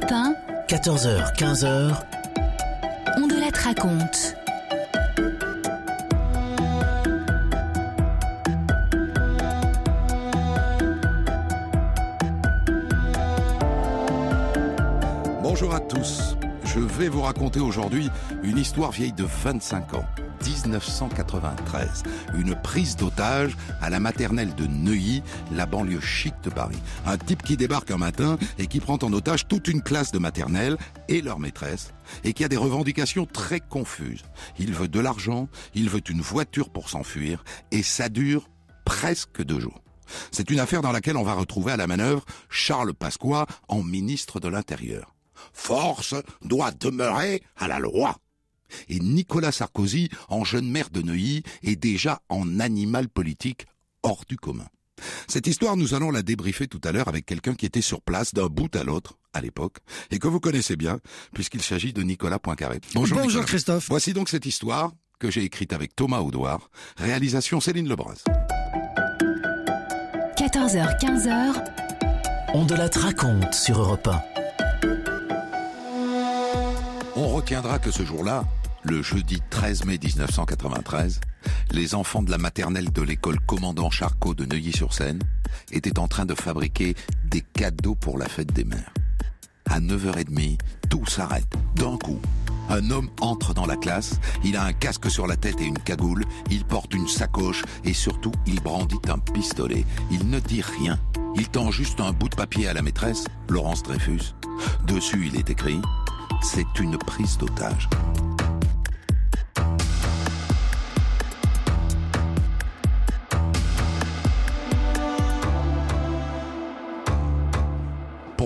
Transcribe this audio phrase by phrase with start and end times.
[0.00, 0.34] Europe 1,
[0.68, 1.94] 14h, 15h,
[3.16, 4.36] on de la raconte.
[15.42, 16.36] Bonjour à tous.
[16.64, 18.10] Je vais vous raconter aujourd'hui
[18.42, 20.04] une histoire vieille de 25 ans.
[20.46, 22.02] 1993,
[22.34, 25.22] une prise d'otage à la maternelle de Neuilly,
[25.52, 26.78] la banlieue chic de Paris.
[27.06, 30.18] Un type qui débarque un matin et qui prend en otage toute une classe de
[30.18, 30.76] maternelle
[31.08, 31.92] et leur maîtresse,
[32.24, 34.24] et qui a des revendications très confuses.
[34.58, 38.48] Il veut de l'argent, il veut une voiture pour s'enfuir, et ça dure
[38.84, 39.82] presque deux jours.
[40.32, 44.40] C'est une affaire dans laquelle on va retrouver à la manœuvre Charles Pasqua en ministre
[44.40, 45.14] de l'Intérieur.
[45.52, 48.16] Force doit demeurer à la loi.
[48.88, 53.66] Et Nicolas Sarkozy, en jeune maire de Neuilly, est déjà en animal politique
[54.02, 54.66] hors du commun.
[55.28, 58.34] Cette histoire, nous allons la débriefer tout à l'heure avec quelqu'un qui était sur place
[58.34, 59.78] d'un bout à l'autre à l'époque
[60.10, 60.98] et que vous connaissez bien
[61.32, 62.80] puisqu'il s'agit de Nicolas Poincaré.
[62.94, 63.44] Bonjour, Nicolas.
[63.44, 63.86] Christophe.
[63.88, 68.24] Voici donc cette histoire que j'ai écrite avec Thomas Audouard, réalisation Céline Lebras.
[70.36, 71.64] 14h, 15h,
[72.54, 74.22] on de la raconte sur Europe 1.
[77.16, 78.44] On retiendra que ce jour-là,
[78.82, 81.20] le jeudi 13 mai 1993,
[81.72, 85.20] les enfants de la maternelle de l'école commandant Charcot de Neuilly-sur-Seine
[85.70, 86.94] étaient en train de fabriquer
[87.24, 88.92] des cadeaux pour la fête des mères.
[89.68, 90.58] À 9h30,
[90.88, 92.20] tout s'arrête, d'un coup.
[92.68, 95.78] Un homme entre dans la classe, il a un casque sur la tête et une
[95.78, 99.84] cagoule, il porte une sacoche et surtout il brandit un pistolet.
[100.10, 100.98] Il ne dit rien,
[101.36, 104.34] il tend juste un bout de papier à la maîtresse, Laurence Dreyfus.
[104.86, 105.80] Dessus il est écrit
[106.42, 107.88] «C'est une prise d'otage».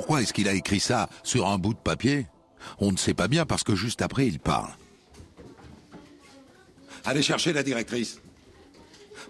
[0.05, 2.27] Pourquoi est-ce qu'il a écrit ça sur un bout de papier?
[2.79, 4.69] On ne sait pas bien parce que juste après il parle.
[7.07, 8.21] Allez chercher la directrice.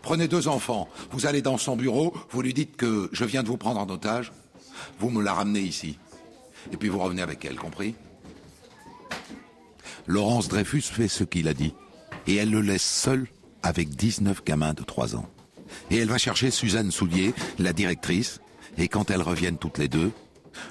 [0.03, 3.47] Prenez deux enfants, vous allez dans son bureau, vous lui dites que je viens de
[3.47, 4.33] vous prendre en otage,
[4.99, 5.97] vous me la ramenez ici.
[6.73, 7.95] Et puis vous revenez avec elle, compris?
[10.09, 11.73] Laurence Dreyfus fait ce qu'il a dit.
[12.27, 13.29] Et elle le laisse seul
[13.63, 15.31] avec 19 gamins de 3 ans.
[15.93, 18.41] Et elle va chercher Suzanne Soulier, la directrice,
[18.77, 20.11] et quand elles reviennent toutes les deux,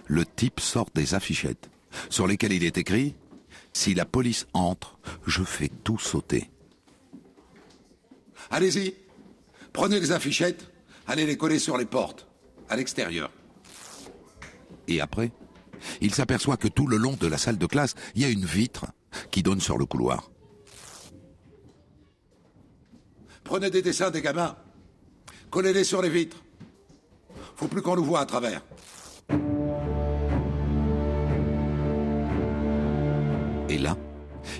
[0.07, 1.69] le type sort des affichettes
[2.09, 3.15] sur lesquelles il est écrit
[3.73, 6.49] Si la police entre, je fais tout sauter.
[8.51, 8.95] Allez-y,
[9.71, 10.69] prenez les affichettes,
[11.07, 12.27] allez les coller sur les portes,
[12.69, 13.31] à l'extérieur.
[14.87, 15.31] Et après,
[16.01, 18.45] il s'aperçoit que tout le long de la salle de classe, il y a une
[18.45, 18.85] vitre
[19.31, 20.29] qui donne sur le couloir.
[23.43, 24.55] Prenez des dessins des gamins,
[25.49, 26.43] collez-les sur les vitres.
[27.55, 28.63] Faut plus qu'on nous voit à travers.
[33.73, 33.97] Et là,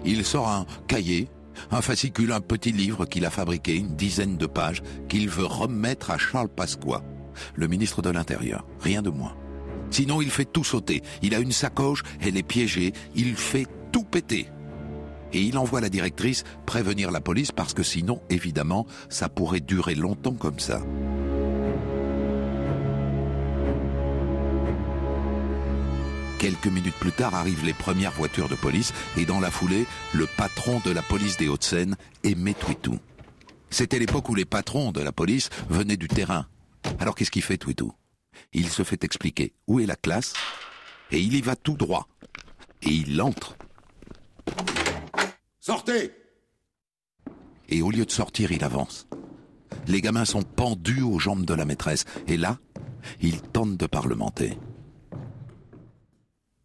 [0.06, 1.30] il sort un cahier,
[1.70, 6.10] un fascicule, un petit livre qu'il a fabriqué, une dizaine de pages, qu'il veut remettre
[6.10, 7.04] à Charles Pasqua,
[7.54, 8.66] le ministre de l'Intérieur.
[8.80, 9.36] Rien de moins.
[9.92, 11.04] Sinon, il fait tout sauter.
[11.22, 14.48] Il a une sacoche, elle est piégée, il fait tout péter.
[15.32, 19.94] Et il envoie la directrice prévenir la police parce que sinon, évidemment, ça pourrait durer
[19.94, 20.82] longtemps comme ça.
[26.44, 30.26] Quelques minutes plus tard arrivent les premières voitures de police et dans la foulée, le
[30.26, 31.96] patron de la police des Hauts-de-Seine,
[32.26, 33.00] Aimé Twitou.
[33.70, 36.48] C'était l'époque où les patrons de la police venaient du terrain.
[37.00, 37.94] Alors qu'est-ce qu'il fait Twitou?
[38.52, 40.34] Il se fait expliquer où est la classe
[41.12, 42.10] et il y va tout droit.
[42.82, 43.56] Et il entre.
[45.62, 46.12] Sortez
[47.70, 49.08] Et au lieu de sortir, il avance.
[49.88, 52.04] Les gamins sont pendus aux jambes de la maîtresse.
[52.28, 52.60] Et là,
[53.22, 54.58] il tente de parlementer.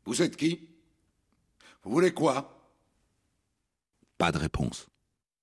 [0.09, 0.67] Vous êtes qui?
[1.85, 2.73] Vous voulez quoi?
[4.17, 4.87] Pas de réponse.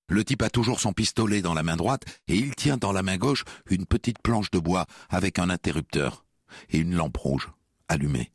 [0.08, 3.04] Le type a toujours son pistolet dans la main droite et il tient dans la
[3.04, 6.24] main gauche une petite planche de bois avec un interrupteur
[6.70, 7.48] et une lampe rouge
[7.86, 8.32] allumée.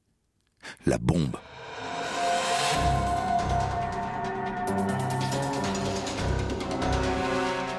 [0.85, 1.35] La bombe.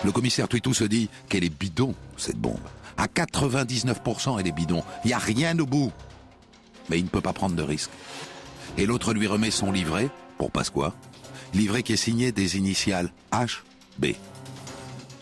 [0.05, 2.61] Le commissaire Twitou se dit qu'elle est bidon, cette bombe.
[2.99, 4.85] À 99%, elle est bidon.
[5.05, 5.91] Il n'y a rien au bout.
[6.91, 7.91] mais il ne peut pas prendre de risque.
[8.79, 10.09] Et l'autre lui remet son livret,
[10.39, 10.95] pour Pasqua,
[11.55, 14.07] livret qui est signé des initiales HB.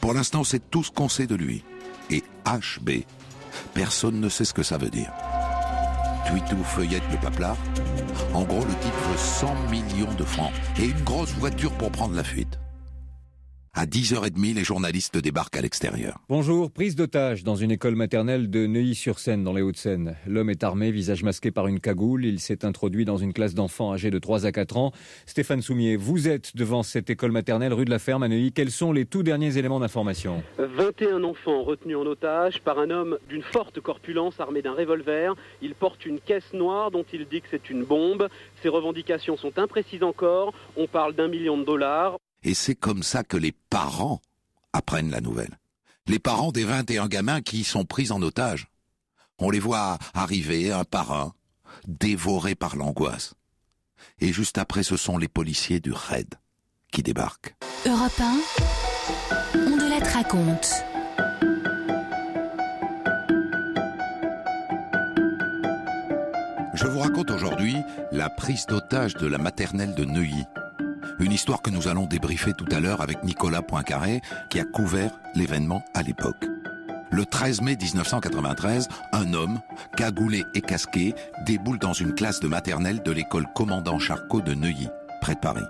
[0.01, 1.65] Pour l'instant, c'est tout ce qu'on sait de lui.
[2.11, 3.05] Et HB,
[3.75, 5.13] personne ne sait ce que ça veut dire.
[6.27, 7.57] Twitou feuillette le paplard.
[8.35, 12.15] En gros, le type veut 100 millions de francs et une grosse voiture pour prendre
[12.15, 12.50] la fuite.
[13.81, 16.19] À 10h30, les journalistes débarquent à l'extérieur.
[16.29, 20.19] Bonjour, prise d'otage dans une école maternelle de Neuilly-sur-Seine, dans les Hauts-de-Seine.
[20.27, 22.27] L'homme est armé, visage masqué par une cagoule.
[22.27, 24.93] Il s'est introduit dans une classe d'enfants âgés de 3 à 4 ans.
[25.25, 28.53] Stéphane Soumier, vous êtes devant cette école maternelle rue de la Ferme à Neuilly.
[28.53, 30.43] Quels sont les tout derniers éléments d'information?
[30.59, 35.35] 21 enfants retenus en otage par un homme d'une forte corpulence armé d'un revolver.
[35.63, 38.29] Il porte une caisse noire dont il dit que c'est une bombe.
[38.63, 40.53] Ses revendications sont imprécises encore.
[40.77, 42.19] On parle d'un million de dollars.
[42.43, 44.21] Et c'est comme ça que les parents
[44.73, 45.59] apprennent la nouvelle.
[46.07, 48.69] Les parents des 21 gamins qui y sont pris en otage.
[49.39, 51.35] On les voit arriver un par un,
[51.87, 53.35] dévorés par l'angoisse.
[54.19, 56.35] Et juste après, ce sont les policiers du RAID
[56.91, 57.55] qui débarquent.
[57.87, 58.41] Europe 1,
[59.55, 60.85] on de la raconte.
[66.75, 67.77] Je vous raconte aujourd'hui
[68.11, 70.45] la prise d'otage de la maternelle de Neuilly.
[71.21, 75.13] Une histoire que nous allons débriefer tout à l'heure avec Nicolas Poincaré, qui a couvert
[75.35, 76.47] l'événement à l'époque.
[77.11, 79.61] Le 13 mai 1993, un homme,
[79.97, 81.15] cagoulé et casqué,
[81.45, 84.89] déboule dans une classe de maternelle de l'école commandant Charcot de Neuilly,
[85.21, 85.65] près de Paris.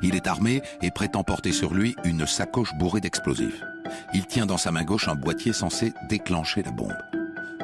[0.00, 3.62] Il est armé et prétend porter sur lui une sacoche bourrée d'explosifs.
[4.14, 6.96] Il tient dans sa main gauche un boîtier censé déclencher la bombe.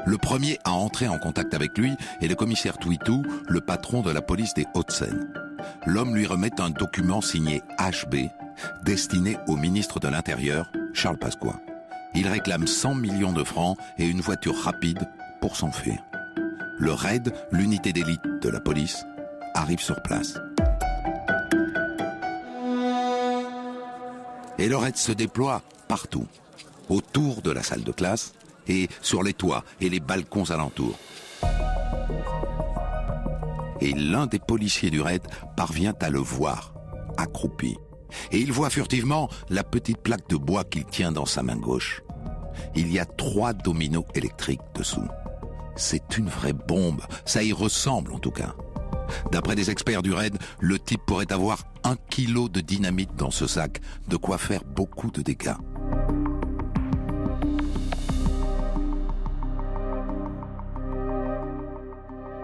[0.05, 4.11] Le premier à entrer en contact avec lui est le commissaire Twitou, le patron de
[4.11, 5.40] la police des Hauts-de-Seine.
[5.87, 8.29] L'homme lui remet un document signé HB,
[8.85, 11.61] destiné au ministre de l'Intérieur, Charles Pasqua.
[12.15, 15.09] Il réclame 100 millions de francs et une voiture rapide
[15.41, 15.99] pour s'enfuir.
[16.79, 19.05] Le RAID, l'unité d'élite de la police,
[19.55, 20.39] arrive sur place.
[24.59, 26.27] Et le RAID se déploie partout,
[26.89, 28.33] autour de la salle de classe
[28.69, 30.99] et sur les toits et les balcons alentours.
[33.81, 35.23] Et l'un des policiers du raid
[35.57, 36.75] parvient à le voir,
[37.17, 37.77] accroupi.
[38.33, 42.03] Et il voit furtivement la petite plaque de bois qu'il tient dans sa main gauche.
[42.75, 45.09] Il y a trois dominos électriques dessous.
[45.77, 48.55] C'est une vraie bombe, ça y ressemble en tout cas.
[49.33, 53.47] D'après des experts du raid, le type pourrait avoir un kilo de dynamite dans ce
[53.47, 55.55] sac, de quoi faire beaucoup de dégâts.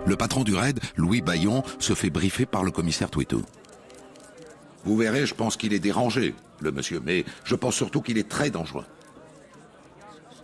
[0.06, 3.43] Le patron du raid, Louis Bayon, se fait briefer par le commissaire Twitou.
[4.85, 8.29] Vous verrez, je pense qu'il est dérangé, le monsieur, mais je pense surtout qu'il est
[8.29, 8.85] très dangereux.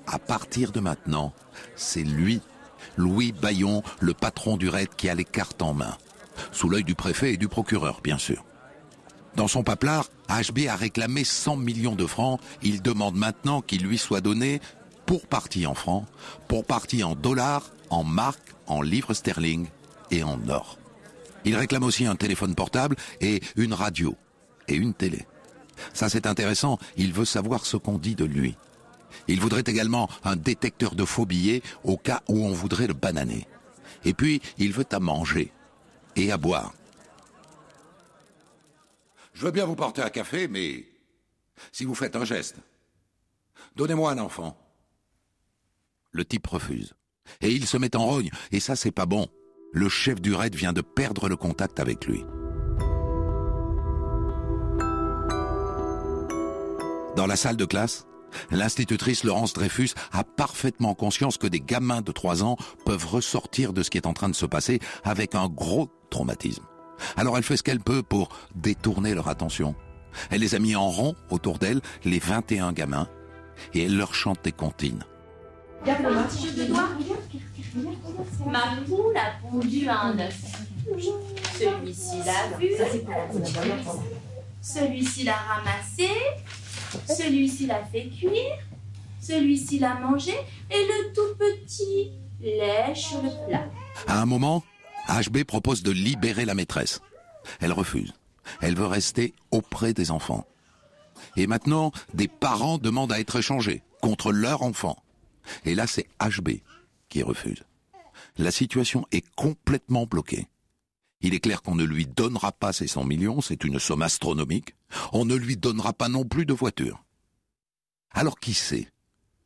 [0.08, 1.32] À partir de maintenant,
[1.76, 2.40] c'est lui,
[2.96, 5.96] Louis Bayon, le patron du raid, qui a les cartes en main.
[6.50, 8.44] Sous l'œil du préfet et du procureur, bien sûr.
[9.36, 12.40] Dans son paplard, HB a réclamé 100 millions de francs.
[12.62, 14.60] Il demande maintenant qu'il lui soit donné
[15.06, 16.04] pour partie en francs,
[16.48, 19.68] pour partie en dollars, en marques, en livres sterling
[20.10, 20.78] et en or.
[21.44, 24.16] Il réclame aussi un téléphone portable et une radio
[24.68, 25.26] et une télé.
[25.92, 28.56] Ça c'est intéressant, il veut savoir ce qu'on dit de lui.
[29.28, 33.46] Il voudrait également un détecteur de faux billets au cas où on voudrait le bananer.
[34.04, 35.52] Et puis, il veut à manger
[36.16, 36.72] et à boire.
[39.34, 40.86] Je veux bien vous porter un café, mais
[41.70, 42.56] si vous faites un geste,
[43.76, 44.56] donnez-moi un enfant.
[46.10, 46.94] Le type refuse.
[47.40, 49.28] Et il se met en rogne, et ça c'est pas bon.
[49.72, 52.24] Le chef du raid vient de perdre le contact avec lui.
[57.16, 58.06] Dans la salle de classe,
[58.50, 63.82] l'institutrice Laurence Dreyfus a parfaitement conscience que des gamins de 3 ans peuvent ressortir de
[63.82, 66.64] ce qui est en train de se passer avec un gros traumatisme.
[67.16, 69.74] Alors elle fait ce qu'elle peut pour détourner leur attention.
[70.30, 73.08] Elle les a mis en rond autour d'elle, les 21 gamins,
[73.74, 75.04] et elle leur chante des comptines.
[78.46, 80.40] Ma poule a pondu un œuf.
[81.58, 82.70] Celui-ci l'a vu.
[84.60, 86.08] Celui-ci l'a ramassé.
[87.08, 88.58] Celui-ci l'a fait cuire.
[89.20, 90.34] Celui-ci l'a mangé.
[90.70, 93.66] Et le tout petit lèche le plat.
[94.06, 94.62] À un moment,
[95.08, 97.00] HB propose de libérer la maîtresse.
[97.60, 98.12] Elle refuse.
[98.60, 100.46] Elle veut rester auprès des enfants.
[101.36, 105.02] Et maintenant, des parents demandent à être échangés contre leur enfant.
[105.64, 106.60] Et là, c'est HB
[107.08, 107.64] qui refuse.
[108.38, 110.46] La situation est complètement bloquée.
[111.20, 114.74] Il est clair qu'on ne lui donnera pas ces 100 millions, c'est une somme astronomique.
[115.12, 117.04] On ne lui donnera pas non plus de voiture.
[118.10, 118.88] Alors qui c'est,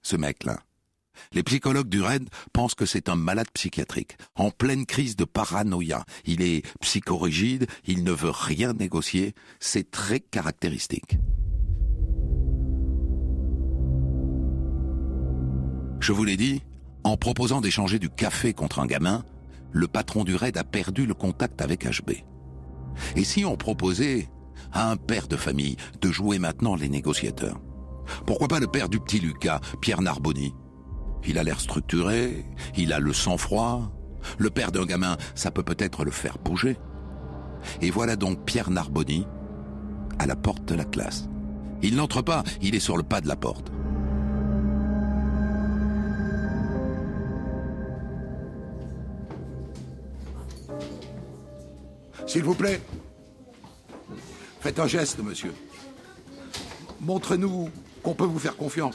[0.02, 0.62] ce mec-là?
[1.32, 6.04] Les psychologues du RAID pensent que c'est un malade psychiatrique, en pleine crise de paranoïa.
[6.24, 11.16] Il est psychorigide, il ne veut rien négocier, c'est très caractéristique.
[16.00, 16.62] Je vous l'ai dit,
[17.04, 19.24] en proposant d'échanger du café contre un gamin,
[19.72, 22.12] le patron du RAID a perdu le contact avec HB.
[23.16, 24.28] Et si on proposait
[24.72, 27.60] à un père de famille de jouer maintenant les négociateurs?
[28.26, 30.54] Pourquoi pas le père du petit Lucas, Pierre Narboni?
[31.26, 32.44] Il a l'air structuré,
[32.76, 33.92] il a le sang-froid.
[34.38, 36.78] Le père d'un gamin, ça peut peut-être le faire bouger.
[37.80, 39.26] Et voilà donc Pierre Narboni
[40.18, 41.28] à la porte de la classe.
[41.82, 43.70] Il n'entre pas, il est sur le pas de la porte.
[52.36, 52.82] S'il vous plaît,
[54.60, 55.54] faites un geste, monsieur.
[57.00, 57.70] Montrez-nous
[58.02, 58.94] qu'on peut vous faire confiance.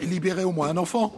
[0.00, 1.12] Libérez au moins un enfant.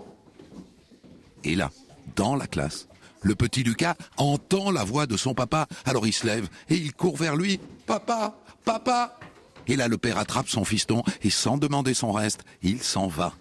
[1.45, 1.71] Et là,
[2.17, 2.89] dans la classe,
[3.23, 6.93] le petit Lucas entend la voix de son papa, alors il se lève et il
[6.93, 7.61] court vers lui.
[7.87, 9.21] Papa, papa
[9.69, 13.35] Et là, le père attrape son fiston et sans demander son reste, il s'en va.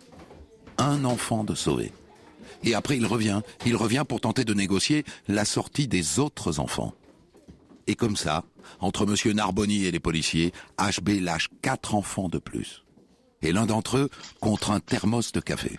[0.77, 1.91] Un enfant de sauvé.
[2.63, 3.41] Et après, il revient.
[3.65, 6.93] Il revient pour tenter de négocier la sortie des autres enfants.
[7.87, 8.43] Et comme ça,
[8.79, 12.83] entre Monsieur Narboni et les policiers, HB lâche quatre enfants de plus.
[13.41, 15.77] Et l'un d'entre eux contre un thermos de café.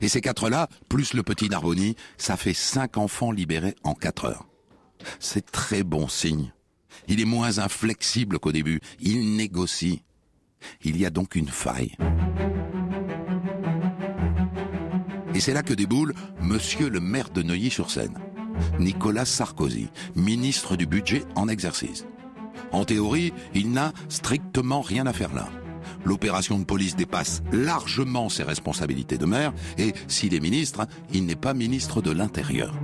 [0.00, 4.46] Et ces quatre-là, plus le petit Narboni, ça fait cinq enfants libérés en quatre heures.
[5.18, 6.52] C'est très bon signe.
[7.08, 8.80] Il est moins inflexible qu'au début.
[9.00, 10.02] Il négocie.
[10.82, 11.96] Il y a donc une faille.
[15.34, 18.18] Et c'est là que déboule Monsieur le maire de Neuilly-sur-Seine.
[18.78, 22.06] Nicolas Sarkozy, ministre du budget en exercice.
[22.72, 25.48] En théorie, il n'a strictement rien à faire là.
[26.04, 31.36] L'opération de police dépasse largement ses responsabilités de maire et s'il est ministre, il n'est
[31.36, 32.74] pas ministre de l'Intérieur.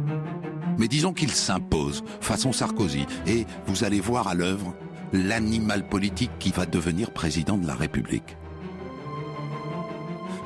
[0.79, 4.75] Mais disons qu'il s'impose façon Sarkozy et vous allez voir à l'œuvre
[5.13, 8.37] l'animal politique qui va devenir président de la République.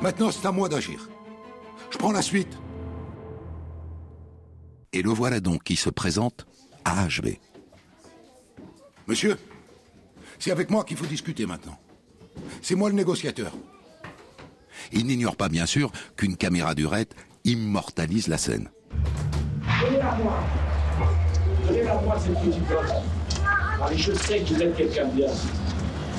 [0.01, 1.09] Maintenant, c'est à moi d'agir.
[1.91, 2.57] Je prends la suite.
[4.95, 6.47] Et le voilà donc qui se présente
[6.85, 7.35] à HB.
[9.07, 9.37] Monsieur,
[10.39, 11.77] c'est avec moi qu'il faut discuter maintenant.
[12.61, 13.51] C'est moi le négociateur.
[14.93, 17.09] Il n'ignore pas bien sûr qu'une caméra du RET
[17.43, 18.69] immortalise la scène.
[19.81, 20.39] Donnez-la moi.
[21.67, 22.63] Donnez-la moi cette petite.
[23.83, 25.27] Allez, je sais que vous êtes quelqu'un de bien.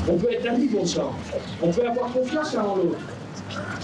[0.07, 1.17] On peut être amis, bon sang.
[1.63, 2.99] On peut avoir confiance l'un en l'autre.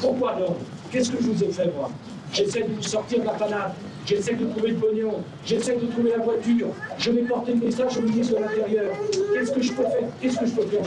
[0.03, 0.59] Pourquoi donc?
[0.91, 1.91] Qu'est-ce que je vous ai fait, moi?
[2.31, 3.73] J'essaie de vous sortir de la panade.
[4.05, 5.23] J'essaie de trouver le pognon.
[5.45, 6.69] J'essaie de trouver la voiture.
[6.99, 8.95] Je vais porter le message au ministre de l'Intérieur.
[9.33, 10.09] Qu'est-ce que je peux faire?
[10.21, 10.83] Qu'est-ce que je peux faire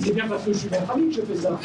[0.00, 1.60] C'est bien parce que je suis votre ami que je fais ça.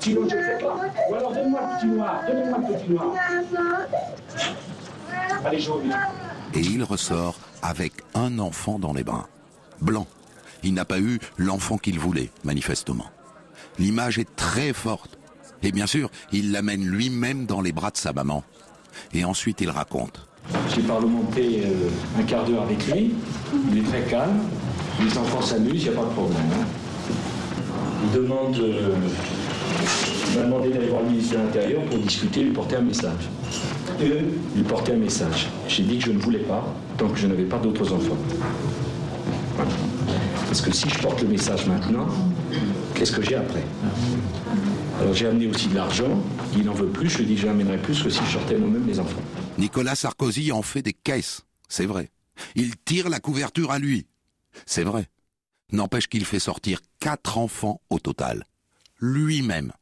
[0.00, 0.76] Sinon, je ne fais pas.
[1.10, 2.20] Ou alors, donne-moi le petit noir.
[2.26, 3.14] Donnez-moi le petit noir.
[5.44, 5.98] Allez, je reviens.
[6.54, 9.28] Et il ressort avec un enfant dans les bras.
[9.80, 10.06] Blanc.
[10.62, 13.06] Il n'a pas eu l'enfant qu'il voulait, manifestement.
[13.78, 15.18] L'image est très forte.
[15.62, 18.44] Et bien sûr, il l'amène lui-même dans les bras de sa maman.
[19.14, 20.26] Et ensuite, il raconte.
[20.74, 23.12] J'ai parlementé euh, un quart d'heure avec lui.
[23.70, 24.40] Il est très calme.
[25.02, 26.36] Les enfants s'amusent, il n'y a pas de problème.
[26.54, 26.64] hein.
[28.04, 28.56] Il demande.
[28.58, 28.94] euh,
[30.36, 33.28] m'a demandé d'aller voir le ministre de l'Intérieur pour discuter, lui porter un message.
[34.00, 35.48] Lui porter un message.
[35.68, 36.64] J'ai dit que je ne voulais pas,
[36.96, 38.16] tant que je n'avais pas d'autres enfants.
[40.46, 42.06] Parce que si je porte le message maintenant,
[42.94, 43.62] qu'est-ce que j'ai après?
[45.00, 46.20] Alors j'ai amené aussi de l'argent.
[46.56, 47.08] Il n'en veut plus.
[47.08, 49.22] Je lui dis n'amènerai plus que si je sortais moi-même les enfants.
[49.58, 52.10] Nicolas Sarkozy en fait des caisses, c'est vrai.
[52.54, 54.06] Il tire la couverture à lui,
[54.66, 55.08] c'est vrai.
[55.72, 58.44] N'empêche qu'il fait sortir quatre enfants au total,
[58.98, 59.72] lui-même.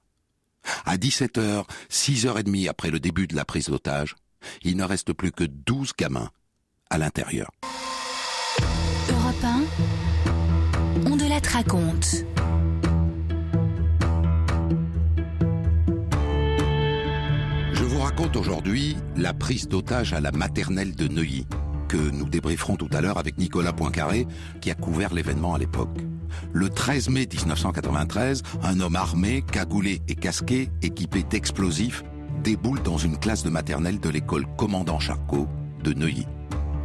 [0.85, 4.17] À 17h, 6h30 après le début de la prise d'otage,
[4.63, 6.31] il ne reste plus que 12 gamins
[6.91, 7.51] à l'intérieur.
[9.11, 9.63] Europe 1,
[11.07, 12.25] on de la raconte.
[18.19, 21.47] Raconte aujourd'hui la prise d'otage à la maternelle de Neuilly,
[21.87, 24.27] que nous débrieferons tout à l'heure avec Nicolas Poincaré,
[24.61, 25.97] qui a couvert l'événement à l'époque.
[26.53, 32.03] Le 13 mai 1993, un homme armé, cagoulé et casqué, équipé d'explosifs,
[32.43, 35.47] déboule dans une classe de maternelle de l'école Commandant Charcot
[35.85, 36.27] de Neuilly.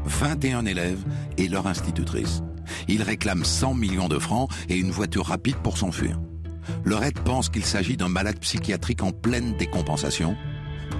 [0.05, 1.03] 21 élèves
[1.39, 2.43] et leur institutrice.
[2.87, 6.19] Il réclame 100 millions de francs et une voiture rapide pour s'enfuir.
[6.83, 10.37] Le RAID pense qu'il s'agit d'un malade psychiatrique en pleine décompensation.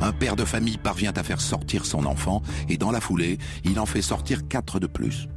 [0.01, 3.79] Un père de famille parvient à faire sortir son enfant et dans la foulée, il
[3.79, 5.27] en fait sortir quatre de plus.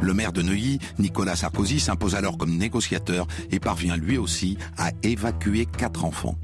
[0.00, 4.90] Le maire de Neuilly, Nicolas Sarkozy, s'impose alors comme négociateur et parvient lui aussi à
[5.02, 6.36] évacuer quatre enfants.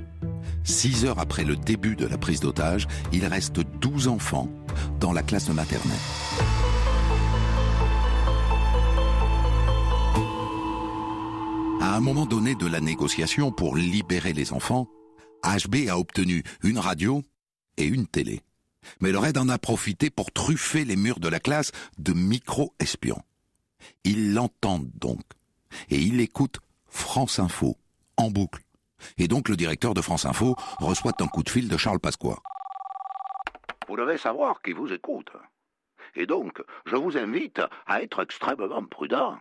[0.65, 4.49] Six heures après le début de la prise d'otage, il reste 12 enfants
[5.01, 5.97] dans la classe de maternelle.
[11.81, 14.87] À un moment donné de la négociation pour libérer les enfants,
[15.45, 17.23] HB a obtenu une radio
[17.77, 18.43] et une télé.
[19.01, 23.23] Mais le raid en a profité pour truffer les murs de la classe de micro-espions.
[24.05, 25.23] Ils l'entendent donc.
[25.89, 27.77] Et il écoute France Info,
[28.17, 28.63] en boucle.
[29.19, 32.39] Et donc le directeur de France Info reçoit un coup de fil de Charles Pasqua.
[33.89, 35.31] Vous devez savoir qui vous écoute.
[36.15, 39.39] Et donc, je vous invite à être extrêmement prudent.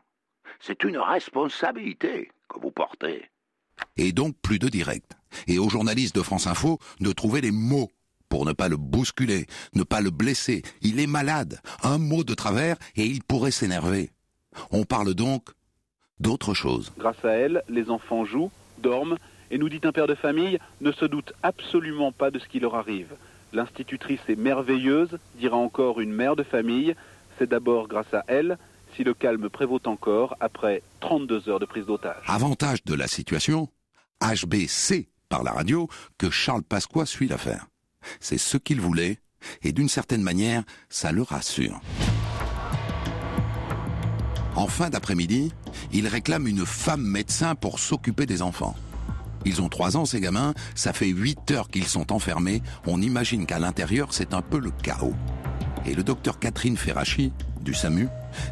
[0.60, 3.30] C'est une responsabilité que vous portez.
[3.98, 5.12] Et donc plus de direct.
[5.48, 7.92] Et aux journalistes de France Info de trouver les mots
[8.32, 9.46] pour ne pas le bousculer,
[9.76, 10.64] ne pas le blesser.
[10.82, 11.60] Il est malade.
[11.84, 14.10] Un mot de travers et il pourrait s'énerver.
[14.72, 15.50] On parle donc
[16.22, 16.94] d'autre chose.
[16.98, 19.18] Grâce à elle, les enfants jouent, dorment,
[19.52, 22.62] et nous dit un père de famille, ne se doute absolument pas de ce qui
[22.62, 23.10] leur arrive.
[23.52, 26.96] L'institutrice est merveilleuse, dira encore une mère de famille.
[27.38, 28.58] C'est d'abord grâce à elle
[28.96, 32.24] si le calme prévaut encore après 32 heures de prise d'otage.
[32.28, 33.68] Avantage de la situation,
[34.22, 37.68] HB sait par la radio que Charles Pasqua suit l'affaire.
[38.20, 39.20] C'est ce qu'il voulait,
[39.64, 41.80] et d'une certaine manière, ça le rassure.
[44.56, 45.52] En fin d'après-midi,
[45.94, 48.76] il réclame une femme médecin pour s'occuper des enfants.
[49.46, 53.46] Ils ont trois ans, ces gamins, ça fait huit heures qu'ils sont enfermés, on imagine
[53.46, 55.16] qu'à l'intérieur, c'est un peu le chaos.
[55.86, 58.08] Et le docteur Catherine Ferrachi, du SAMU,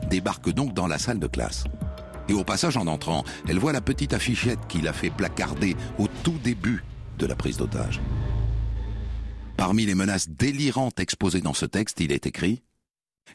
[0.09, 1.65] débarque donc dans la salle de classe.
[2.27, 6.07] Et au passage, en entrant, elle voit la petite affichette qu'il a fait placarder au
[6.23, 6.83] tout début
[7.17, 7.99] de la prise d'otage.
[9.59, 12.63] Parmi les menaces délirantes exposées dans ce texte, il est écrit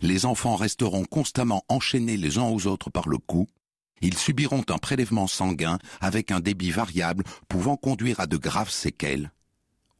[0.00, 3.46] Les enfants resteront constamment enchaînés les uns aux autres par le cou.
[4.00, 9.32] Ils subiront un prélèvement sanguin avec un débit variable pouvant conduire à de graves séquelles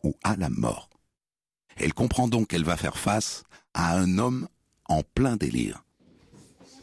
[0.03, 0.89] ou à la mort.
[1.77, 3.43] Elle comprend donc qu'elle va faire face
[3.75, 4.49] à un homme
[4.87, 5.85] en plein délire.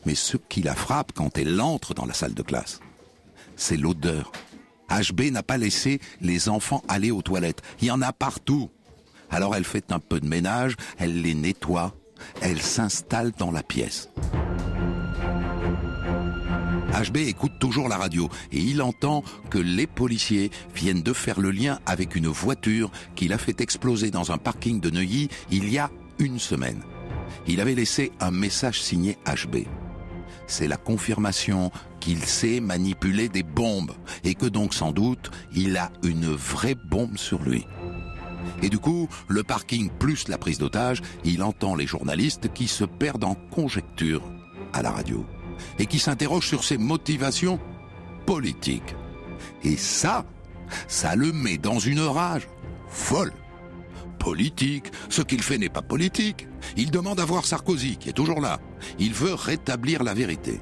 [0.05, 2.79] Mais ce qui la frappe quand elle entre dans la salle de classe,
[3.55, 4.31] c'est l'odeur.
[4.91, 7.63] HB n'a pas laissé les enfants aller aux toilettes.
[7.81, 8.69] Il y en a partout.
[9.31, 11.95] Alors elle fait un peu de ménage, elle les nettoie,
[12.41, 14.09] elle s'installe dans la pièce.
[16.91, 21.49] HB écoute toujours la radio et il entend que les policiers viennent de faire le
[21.51, 25.79] lien avec une voiture qu'il a fait exploser dans un parking de Neuilly il y
[25.79, 25.89] a
[26.19, 26.81] une semaine.
[27.47, 29.67] Il avait laissé un message signé HB.
[30.47, 33.93] C'est la confirmation qu'il sait manipuler des bombes
[34.25, 37.65] et que donc sans doute il a une vraie bombe sur lui.
[38.61, 42.83] Et du coup, le parking plus la prise d'otage, il entend les journalistes qui se
[42.83, 44.23] perdent en conjectures
[44.73, 45.25] à la radio
[45.79, 47.59] et qui s'interrogent sur ses motivations
[48.25, 48.95] politiques.
[49.63, 50.25] Et ça,
[50.87, 52.47] ça le met dans une rage
[52.87, 53.33] folle.
[54.19, 56.47] Politique, ce qu'il fait n'est pas politique.
[56.77, 58.59] Il demande à voir Sarkozy, qui est toujours là.
[58.99, 60.61] Il veut rétablir la vérité.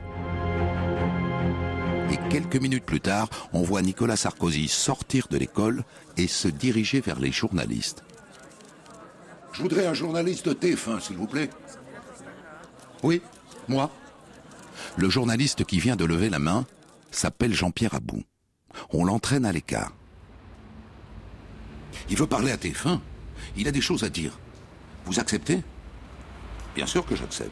[2.12, 5.84] Et quelques minutes plus tard, on voit Nicolas Sarkozy sortir de l'école
[6.20, 8.04] et se diriger vers les journalistes.
[9.54, 11.50] Je voudrais un journaliste TF1, s'il vous plaît.
[13.04, 13.22] Oui,
[13.68, 13.90] moi.
[14.98, 16.66] Le journaliste qui vient de lever la main
[17.12, 18.24] s'appelle Jean-Pierre Abou.
[18.92, 19.94] On l'entraîne à l'écart.
[22.10, 23.00] Il veut parler à TF1.
[23.56, 24.38] Il a des choses à dire.
[25.06, 25.64] Vous acceptez?
[26.76, 27.52] Bien sûr que j'accepte.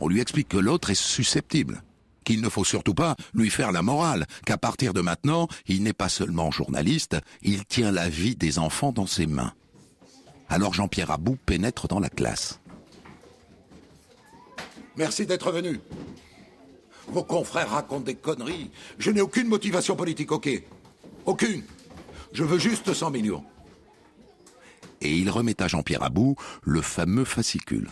[0.00, 1.82] On lui explique que l'autre est susceptible,
[2.24, 5.92] qu'il ne faut surtout pas lui faire la morale, qu'à partir de maintenant, il n'est
[5.92, 9.52] pas seulement journaliste, il tient la vie des enfants dans ses mains.
[10.48, 12.60] Alors Jean-Pierre Abou pénètre dans la classe.
[14.96, 15.80] Merci d'être venu.
[17.08, 18.70] Vos confrères racontent des conneries.
[18.98, 20.48] Je n'ai aucune motivation politique, ok
[21.24, 21.62] Aucune.
[22.32, 23.44] Je veux juste 100 millions.
[25.00, 27.88] Et il remet à Jean-Pierre Abou le fameux fascicule.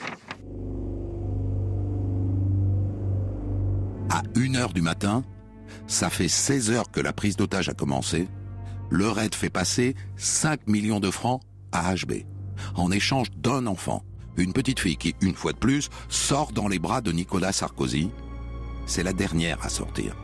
[4.11, 5.23] À 1 heure du matin,
[5.87, 8.29] ça fait 16 heures que la prise d'otage a commencé,
[8.91, 12.25] le raid fait passer 5 millions de francs à HB,
[12.75, 14.05] en échange d'un enfant,
[14.37, 18.11] une petite fille qui, une fois de plus, sort dans les bras de Nicolas Sarkozy.
[18.85, 20.17] C'est la dernière à sortir.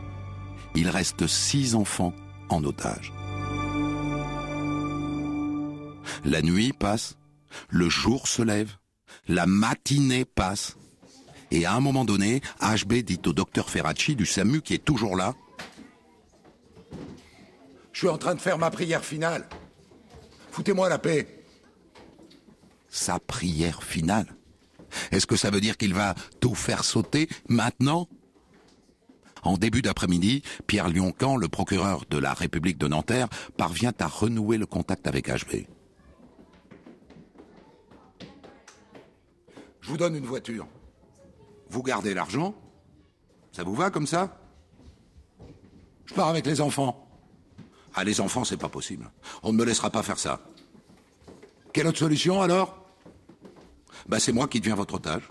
[0.75, 2.13] Il reste six enfants
[2.49, 3.13] en otage.
[6.25, 7.17] La nuit passe,
[7.69, 8.75] le jour se lève,
[9.29, 10.75] la matinée passe,
[11.51, 15.15] et à un moment donné, HB dit au docteur Ferracci du SAMU qui est toujours
[15.15, 15.33] là
[17.93, 19.47] Je suis en train de faire ma prière finale.
[20.51, 21.43] Foutez-moi la paix.
[22.89, 24.35] Sa prière finale
[25.11, 28.07] Est-ce que ça veut dire qu'il va tout faire sauter maintenant?
[29.43, 34.57] En début d'après-midi, Pierre Lioncan, le procureur de la République de Nanterre, parvient à renouer
[34.57, 35.67] le contact avec HB.
[39.79, 40.67] Je vous donne une voiture.
[41.69, 42.55] Vous gardez l'argent
[43.51, 44.39] Ça vous va comme ça?
[46.05, 47.07] Je pars avec les enfants.
[47.93, 49.09] Ah, les enfants, c'est pas possible.
[49.43, 50.39] On ne me laissera pas faire ça.
[51.73, 52.85] Quelle autre solution alors?
[54.07, 55.27] Ben, c'est moi qui deviens votre otage.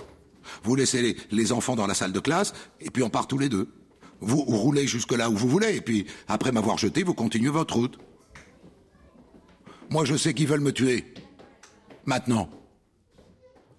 [0.63, 3.39] Vous laissez les, les, enfants dans la salle de classe, et puis on part tous
[3.39, 3.73] les deux.
[4.21, 7.75] Vous roulez jusque là où vous voulez, et puis après m'avoir jeté, vous continuez votre
[7.75, 7.99] route.
[9.91, 11.15] Moi, je sais qu'ils veulent me tuer.
[12.05, 12.51] Maintenant.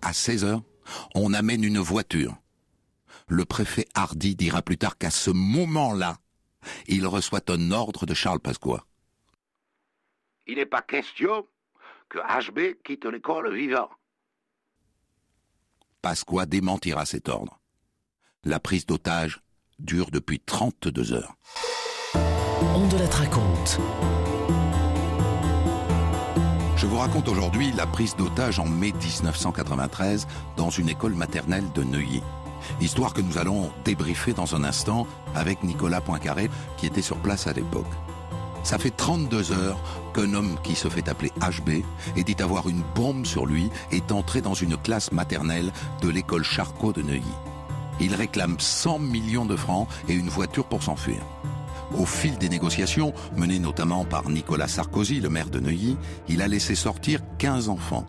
[0.02, 0.62] À 16 heures,
[1.15, 2.38] on amène une voiture.
[3.28, 6.18] Le préfet Hardy dira plus tard qu'à ce moment-là,
[6.88, 8.86] il reçoit un ordre de Charles Pasqua.
[10.48, 11.46] Il n'est pas question
[12.10, 13.90] que HB quitte l'école vivant.
[16.02, 17.60] Pasqua démentira cet ordre.
[18.46, 19.42] La prise d'otage
[19.78, 21.36] dure depuis 32 heures.
[22.16, 23.80] On de la raconte.
[26.78, 31.84] Je vous raconte aujourd'hui la prise d'otage en mai 1993 dans une école maternelle de
[31.84, 32.22] Neuilly.
[32.82, 37.48] Histoire que nous allons débriefer dans un instant avec Nicolas Poincaré qui était sur place
[37.48, 37.86] à l'époque.
[38.63, 39.80] Ça fait 32 heures
[40.13, 41.84] qu'un homme qui se fait appeler HB
[42.17, 46.43] et dit avoir une bombe sur lui est entré dans une classe maternelle de l'école
[46.43, 47.24] Charcot de Neuilly.
[48.00, 51.22] Il réclame 100 millions de francs et une voiture pour s'enfuir.
[51.98, 56.48] Au fil des négociations, menées notamment par Nicolas Sarkozy, le maire de Neuilly, il a
[56.50, 58.06] laissé sortir 15 enfants.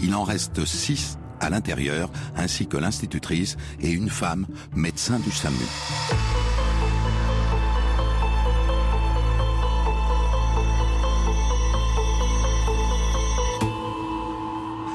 [0.00, 5.56] Il en reste 6 à l'intérieur, ainsi que l'institutrice et une femme, médecin du SAMU.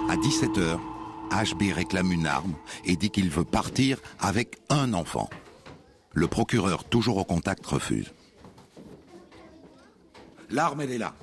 [0.09, 0.79] À 17h,
[1.31, 2.53] HB réclame une arme
[2.85, 5.29] et dit qu'il veut partir avec un enfant.
[6.13, 8.13] Le procureur, toujours au contact, refuse.
[10.49, 11.13] L'arme, elle est là.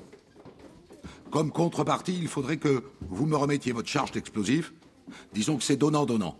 [1.31, 4.75] Comme contrepartie, il faudrait que vous me remettiez votre charge d'explosifs.
[5.33, 6.37] Disons que c'est donnant-donnant.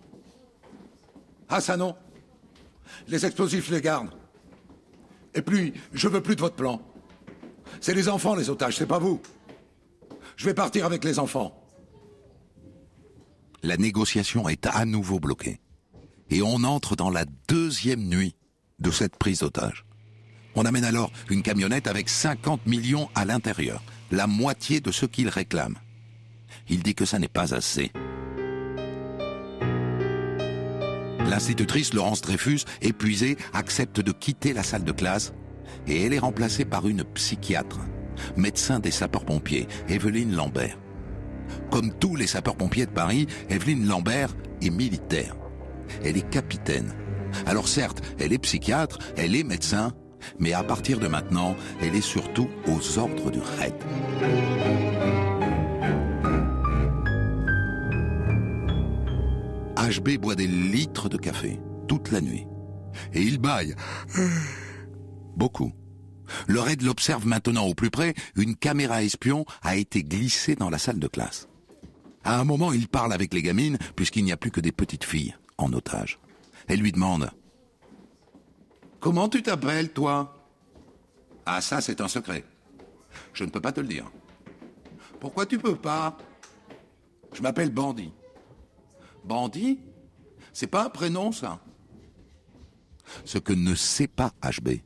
[1.49, 1.97] Ah, ça non
[3.09, 4.11] Les explosifs, les garde.
[5.35, 6.81] Et puis, je veux plus de votre plan.
[7.81, 9.21] C'est les enfants, les otages, c'est pas vous.
[10.37, 11.59] Je vais partir avec les enfants.
[13.63, 15.61] La négociation est à nouveau bloquée.
[16.31, 18.35] Et on entre dans la deuxième nuit
[18.79, 19.85] de cette prise d'otage.
[20.55, 25.29] On amène alors une camionnette avec 50 millions à l'intérieur, la moitié de ce qu'il
[25.29, 25.79] réclame.
[26.69, 27.93] Il dit que ça n'est pas assez.
[31.33, 35.33] L'institutrice Laurence Dreyfus, épuisée, accepte de quitter la salle de classe
[35.87, 37.81] et elle est remplacée par une psychiatre,
[38.37, 40.77] médecin des sapeurs-pompiers, Evelyne Lambert.
[41.71, 45.35] Comme tous les sapeurs-pompiers de Paris, Evelyne Lambert est militaire.
[46.05, 46.93] Elle est capitaine.
[47.47, 49.95] Alors certes, elle est psychiatre, elle est médecin,
[50.39, 53.73] mais à partir de maintenant, elle est surtout aux ordres du RAID.
[59.83, 62.47] HB boit des litres de café toute la nuit.
[63.13, 63.75] Et il baille.
[65.37, 65.73] Beaucoup.
[66.47, 68.15] Le RAID l'observe maintenant au plus près.
[68.37, 71.49] Une caméra espion a été glissée dans la salle de classe.
[72.25, 75.05] À un moment, il parle avec les gamines, puisqu'il n'y a plus que des petites
[75.05, 76.21] filles en otage.
[76.69, 77.31] Elle lui demande
[79.01, 80.39] Comment tu t'appelles, toi?
[81.45, 82.45] Ah, ça, c'est un secret.
[83.35, 84.11] Je ne peux pas te le dire.
[85.19, 86.17] Pourquoi tu peux pas?
[87.33, 88.13] Je m'appelle Bandit.
[89.25, 89.79] Bandit
[90.53, 91.61] C'est pas un prénom, ça
[93.25, 94.81] Ce que ne sait pas HB,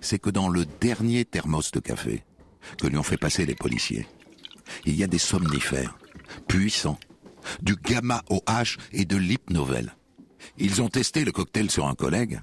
[0.00, 2.24] c'est que dans le dernier thermos de café
[2.78, 4.06] que lui ont fait passer les policiers,
[4.86, 5.98] il y a des somnifères
[6.46, 6.98] puissants,
[7.60, 9.94] du gamma OH et de l'hypnovel.
[10.58, 12.40] Ils ont testé le cocktail sur un collègue.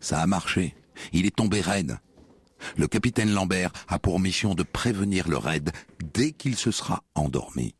[0.00, 0.74] Ça a marché.
[1.12, 1.98] Il est tombé raide.
[2.76, 5.72] Le capitaine Lambert a pour mission de prévenir le raid
[6.14, 7.74] dès qu'il se sera endormi.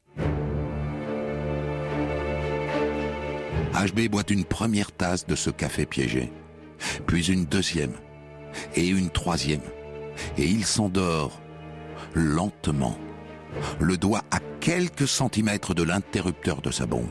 [3.83, 6.31] HB boit une première tasse de ce café piégé,
[7.07, 7.93] puis une deuxième,
[8.77, 9.63] et une troisième,
[10.39, 11.41] et il s'endort
[12.15, 12.97] lentement,
[13.81, 17.11] le doigt à quelques centimètres de l'interrupteur de sa bombe.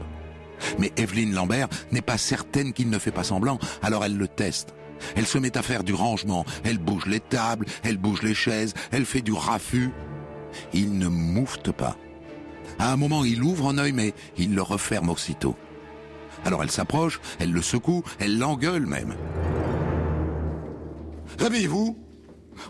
[0.79, 4.73] Mais Evelyne Lambert n'est pas certaine qu'il ne fait pas semblant, alors elle le teste.
[5.15, 8.75] Elle se met à faire du rangement, elle bouge les tables, elle bouge les chaises,
[8.91, 9.89] elle fait du raffut.
[10.73, 11.97] Il ne moufte pas.
[12.77, 15.55] À un moment, il ouvre un œil, mais il le referme aussitôt.
[16.45, 19.15] Alors elle s'approche, elle le secoue, elle l'engueule même.
[21.39, 21.97] Réveillez-vous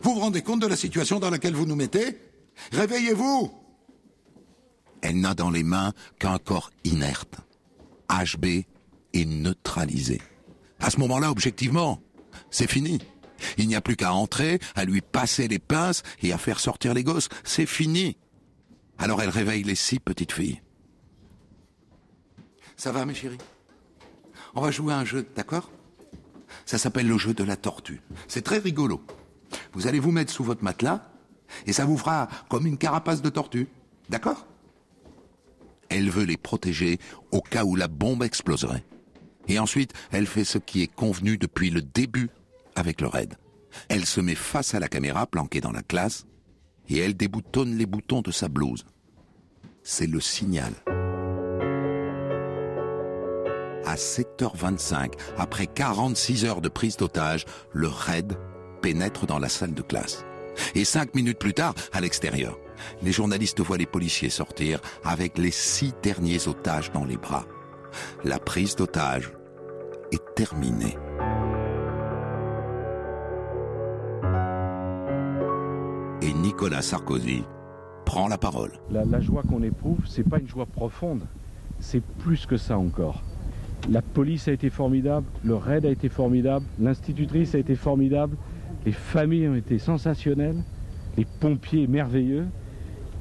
[0.03, 2.17] Vous vous rendez compte de la situation dans laquelle vous nous mettez?
[2.71, 3.51] Réveillez-vous
[5.01, 7.37] Elle n'a dans les mains qu'un corps inerte.
[8.09, 8.45] HB
[9.13, 10.21] est neutralisé.
[10.79, 12.01] À ce moment-là, objectivement,
[12.49, 12.99] c'est fini.
[13.57, 16.93] Il n'y a plus qu'à entrer, à lui passer les pinces et à faire sortir
[16.93, 17.29] les gosses.
[17.43, 18.17] C'est fini.
[18.97, 20.61] Alors elle réveille les six petites filles.
[22.77, 23.37] Ça va, mes chéris?
[24.53, 25.71] On va jouer un jeu, d'accord?
[26.65, 28.01] Ça s'appelle le jeu de la tortue.
[28.27, 29.01] C'est très rigolo.
[29.73, 31.09] Vous allez vous mettre sous votre matelas
[31.65, 33.67] et ça vous fera comme une carapace de tortue.
[34.09, 34.45] D'accord?
[35.89, 36.99] Elle veut les protéger
[37.31, 38.83] au cas où la bombe exploserait.
[39.47, 42.29] Et ensuite, elle fait ce qui est convenu depuis le début
[42.75, 43.35] avec le raid.
[43.89, 46.25] Elle se met face à la caméra planquée dans la classe
[46.89, 48.85] et elle déboutonne les boutons de sa blouse.
[49.83, 50.73] C'est le signal.
[53.85, 58.37] À 7h25, après 46 heures de prise d'otage, le raid
[58.81, 60.23] pénètre dans la salle de classe.
[60.75, 62.57] Et cinq minutes plus tard, à l'extérieur,
[63.01, 67.45] les journalistes voient les policiers sortir avec les six derniers otages dans les bras.
[68.23, 69.31] La prise d'otage
[70.11, 70.97] est terminée.
[76.21, 77.43] Et Nicolas Sarkozy
[78.05, 78.73] prend la parole.
[78.89, 81.23] La, la joie qu'on éprouve, c'est pas une joie profonde,
[81.79, 83.21] c'est plus que ça encore.
[83.89, 88.37] La police a été formidable, le raid a été formidable, l'institutrice a été formidable,
[88.85, 90.63] les familles ont été sensationnelles,
[91.17, 92.45] les pompiers merveilleux,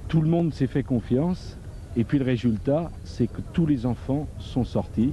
[0.08, 1.56] tout le monde s'est fait confiance,
[1.96, 5.12] et puis le résultat, c'est que tous les enfants sont sortis,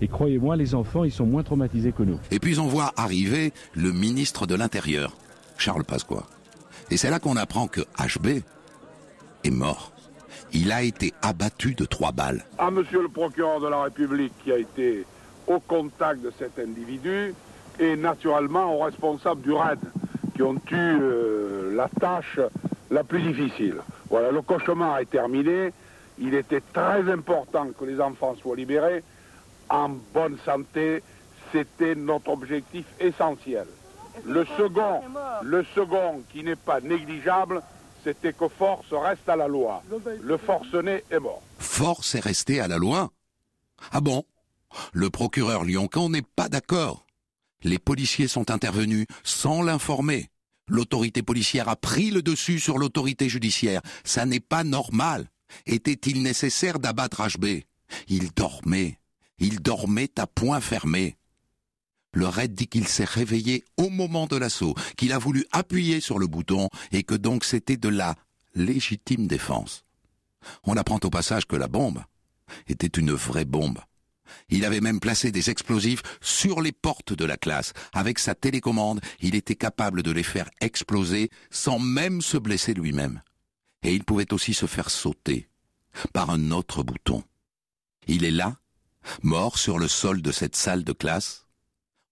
[0.00, 2.18] et croyez-moi, les enfants, ils sont moins traumatisés que nous.
[2.30, 5.16] Et puis on voit arriver le ministre de l'Intérieur,
[5.56, 6.24] Charles Pasqua.
[6.90, 8.42] Et c'est là qu'on apprend que HB
[9.44, 9.92] est mort.
[10.52, 12.44] Il a été abattu de trois balles.
[12.58, 15.04] À monsieur le procureur de la République qui a été
[15.46, 17.34] au contact de cet individu
[17.78, 19.78] et naturellement aux responsables du RAID
[20.34, 22.38] qui ont eu euh, la tâche
[22.90, 23.76] la plus difficile.
[24.08, 25.72] Voilà, le cauchemar est terminé.
[26.18, 29.02] Il était très important que les enfants soient libérés
[29.68, 31.02] en bonne santé.
[31.52, 33.66] C'était notre objectif essentiel.
[34.26, 35.00] Le second,
[35.42, 37.62] le second qui n'est pas négligeable,
[38.04, 39.82] c'était que force reste à la loi.
[40.20, 41.42] Le forcené est mort.
[41.58, 43.10] Force est resté à la loi
[43.92, 44.24] Ah bon?
[44.92, 47.06] Le procureur Lyoncan n'est pas d'accord.
[47.62, 50.30] Les policiers sont intervenus sans l'informer.
[50.68, 53.80] L'autorité policière a pris le dessus sur l'autorité judiciaire.
[54.04, 55.28] Ça n'est pas normal.
[55.66, 57.62] Était-il nécessaire d'abattre HB
[58.08, 58.98] Il dormait.
[59.38, 61.17] Il dormait à point fermé.
[62.12, 66.18] Le raid dit qu'il s'est réveillé au moment de l'assaut, qu'il a voulu appuyer sur
[66.18, 68.14] le bouton et que donc c'était de la
[68.54, 69.84] légitime défense.
[70.64, 72.02] On apprend au passage que la bombe
[72.66, 73.78] était une vraie bombe.
[74.48, 77.72] Il avait même placé des explosifs sur les portes de la classe.
[77.92, 83.22] Avec sa télécommande, il était capable de les faire exploser sans même se blesser lui-même.
[83.82, 85.48] Et il pouvait aussi se faire sauter
[86.12, 87.22] par un autre bouton.
[88.06, 88.56] Il est là,
[89.22, 91.46] mort sur le sol de cette salle de classe.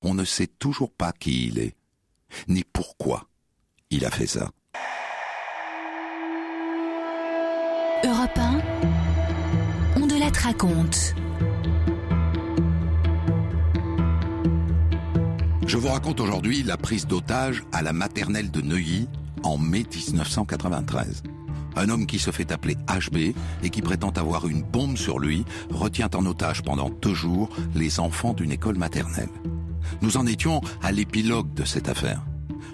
[0.08, 1.74] On ne sait toujours pas qui il est,
[2.46, 3.26] ni pourquoi
[3.90, 4.52] il a fait ça.
[8.04, 8.60] Europe 1,
[9.96, 11.12] on de la raconte.
[15.66, 19.08] Je vous raconte aujourd'hui la prise d'otage à la maternelle de Neuilly
[19.42, 21.24] en mai 1993.
[21.74, 25.44] Un homme qui se fait appeler HB et qui prétend avoir une bombe sur lui
[25.68, 29.30] retient en otage pendant deux jours les enfants d'une école maternelle.
[30.02, 32.24] Nous en étions à l'épilogue de cette affaire.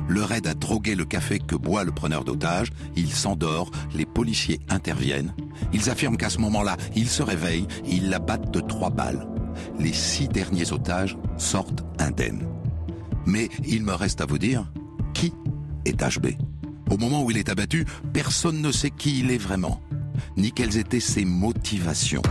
[0.09, 4.61] Le raid a drogué le café que boit le preneur d'otage, il s'endort, les policiers
[4.68, 5.35] interviennent.
[5.72, 9.27] Ils affirment qu'à ce moment-là, il se réveille, ils l'abattent de trois balles.
[9.79, 12.46] Les six derniers otages sortent indemnes.
[13.27, 14.70] Mais il me reste à vous dire,
[15.14, 15.33] qui
[15.85, 16.33] est HB
[16.90, 19.81] Au moment où il est abattu, personne ne sait qui il est vraiment,
[20.37, 22.22] ni quelles étaient ses motivations.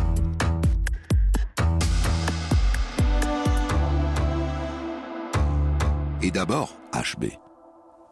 [6.23, 7.25] Et d'abord, HB.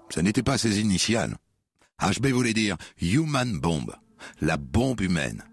[0.09, 1.35] Ce n'était pas ses initiales.
[2.01, 3.93] HB voulait dire Human Bomb,
[4.41, 5.43] la bombe humaine.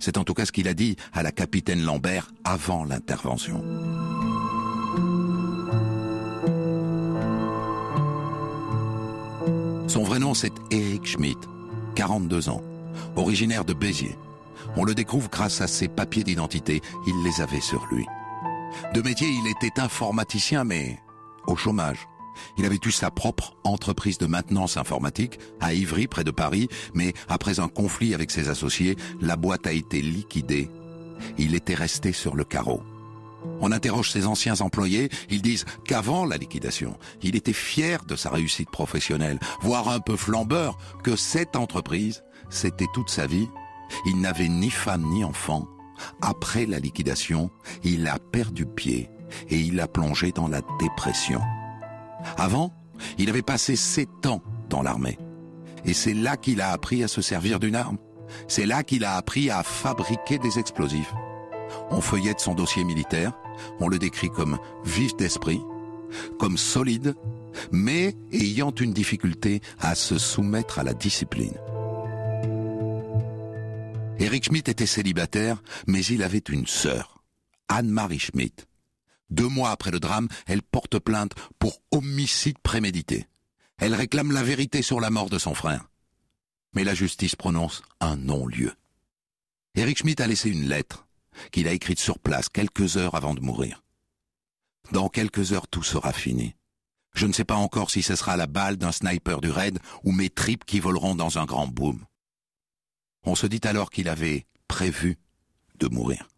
[0.00, 3.62] C'est en tout cas ce qu'il a dit à la capitaine Lambert avant l'intervention.
[9.88, 11.38] Son vrai nom, c'est Eric Schmidt,
[11.94, 12.62] 42 ans,
[13.16, 14.18] originaire de Béziers.
[14.76, 18.04] On le découvre grâce à ses papiers d'identité, il les avait sur lui.
[18.92, 20.98] De métier, il était informaticien, mais
[21.46, 22.08] au chômage.
[22.58, 27.14] Il avait eu sa propre entreprise de maintenance informatique à Ivry, près de Paris, mais
[27.28, 30.70] après un conflit avec ses associés, la boîte a été liquidée.
[31.38, 32.82] Il était resté sur le carreau.
[33.60, 38.30] On interroge ses anciens employés, ils disent qu'avant la liquidation, il était fier de sa
[38.30, 43.48] réussite professionnelle, voire un peu flambeur, que cette entreprise, c'était toute sa vie.
[44.06, 45.68] Il n'avait ni femme ni enfant.
[46.22, 47.50] Après la liquidation,
[47.84, 49.10] il a perdu pied
[49.48, 51.40] et il a plongé dans la dépression.
[52.36, 52.72] Avant,
[53.18, 55.18] il avait passé sept ans dans l'armée.
[55.84, 57.98] Et c'est là qu'il a appris à se servir d'une arme.
[58.48, 61.12] C'est là qu'il a appris à fabriquer des explosifs.
[61.90, 63.32] On feuillette son dossier militaire,
[63.80, 65.60] on le décrit comme vif d'esprit,
[66.38, 67.14] comme solide,
[67.70, 71.54] mais ayant une difficulté à se soumettre à la discipline.
[74.18, 77.22] Eric Schmidt était célibataire, mais il avait une sœur,
[77.68, 78.64] Anne-Marie Schmidt.
[79.30, 83.26] Deux mois après le drame, elle porte plainte pour homicide prémédité.
[83.78, 85.88] Elle réclame la vérité sur la mort de son frère.
[86.74, 88.72] Mais la justice prononce un non-lieu.
[89.74, 91.06] Eric Schmidt a laissé une lettre
[91.50, 93.82] qu'il a écrite sur place quelques heures avant de mourir.
[94.92, 96.54] Dans quelques heures, tout sera fini.
[97.14, 100.12] Je ne sais pas encore si ce sera la balle d'un sniper du raid ou
[100.12, 102.04] mes tripes qui voleront dans un grand boom.
[103.22, 105.16] On se dit alors qu'il avait prévu
[105.76, 106.28] de mourir.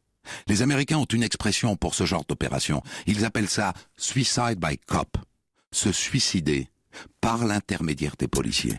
[0.46, 2.82] Les Américains ont une expression pour ce genre d'opération.
[3.06, 5.16] Ils appellent ça suicide by cop.
[5.72, 6.68] Se suicider
[7.20, 8.78] par l'intermédiaire des policiers.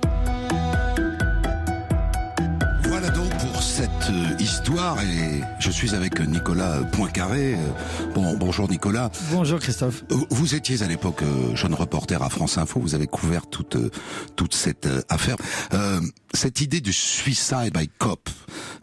[4.07, 7.53] Cette euh, histoire et je suis avec Nicolas Poincaré.
[7.55, 7.57] Euh,
[8.15, 9.11] Bon, bonjour Nicolas.
[9.31, 10.03] Bonjour Christophe.
[10.11, 11.21] Euh, Vous étiez à l'époque
[11.53, 13.77] jeune reporter à France Info, vous avez couvert toute
[14.35, 15.35] toute cette affaire.
[15.73, 15.99] Euh,
[16.33, 18.29] cette idée du suicide by cop,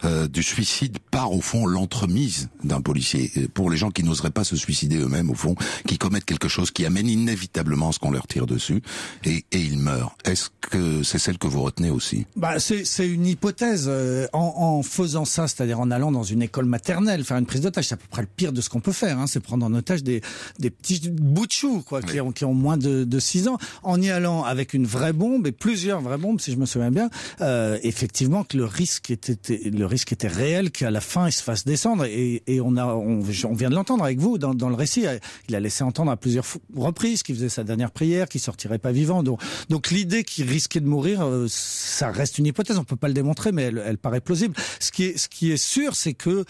[0.04, 4.44] euh, du suicide par au fond l'entremise d'un policier pour les gens qui n'oseraient pas
[4.44, 5.54] se suicider eux-mêmes au fond,
[5.86, 8.82] qui commettent quelque chose qui amène inévitablement à ce qu'on leur tire dessus
[9.24, 10.16] et, et ils meurent.
[10.24, 12.26] Est-ce que c'est celle que vous retenez aussi?
[12.36, 13.90] Bah, c'est c'est une hypothèse.
[14.32, 17.86] en, en faisant ça, c'est-à-dire en allant dans une école maternelle, faire une prise d'otage,
[17.86, 19.18] c'est à peu près le pire de ce qu'on peut faire.
[19.18, 20.20] Hein, c'est prendre en otage des,
[20.58, 23.58] des petits bouts de chou, quoi, qui, ont, qui ont moins de, de 6 ans.
[23.84, 26.90] En y allant avec une vraie bombe et plusieurs vraies bombes, si je me souviens
[26.90, 29.38] bien, euh, effectivement que le risque était
[29.70, 32.04] le risque était réel qu'à la fin il se fasse descendre.
[32.06, 35.04] Et, et on a on, on vient de l'entendre avec vous dans, dans le récit.
[35.48, 38.92] Il a laissé entendre à plusieurs reprises qu'il faisait sa dernière prière, qu'il sortirait pas
[38.92, 39.22] vivant.
[39.22, 42.78] Donc, donc l'idée qu'il risquait de mourir, euh, ça reste une hypothèse.
[42.78, 44.54] On peut pas le démontrer, mais elle, elle paraît plausible.
[44.80, 46.44] Ce qui est, ce qui est sûr, c'est que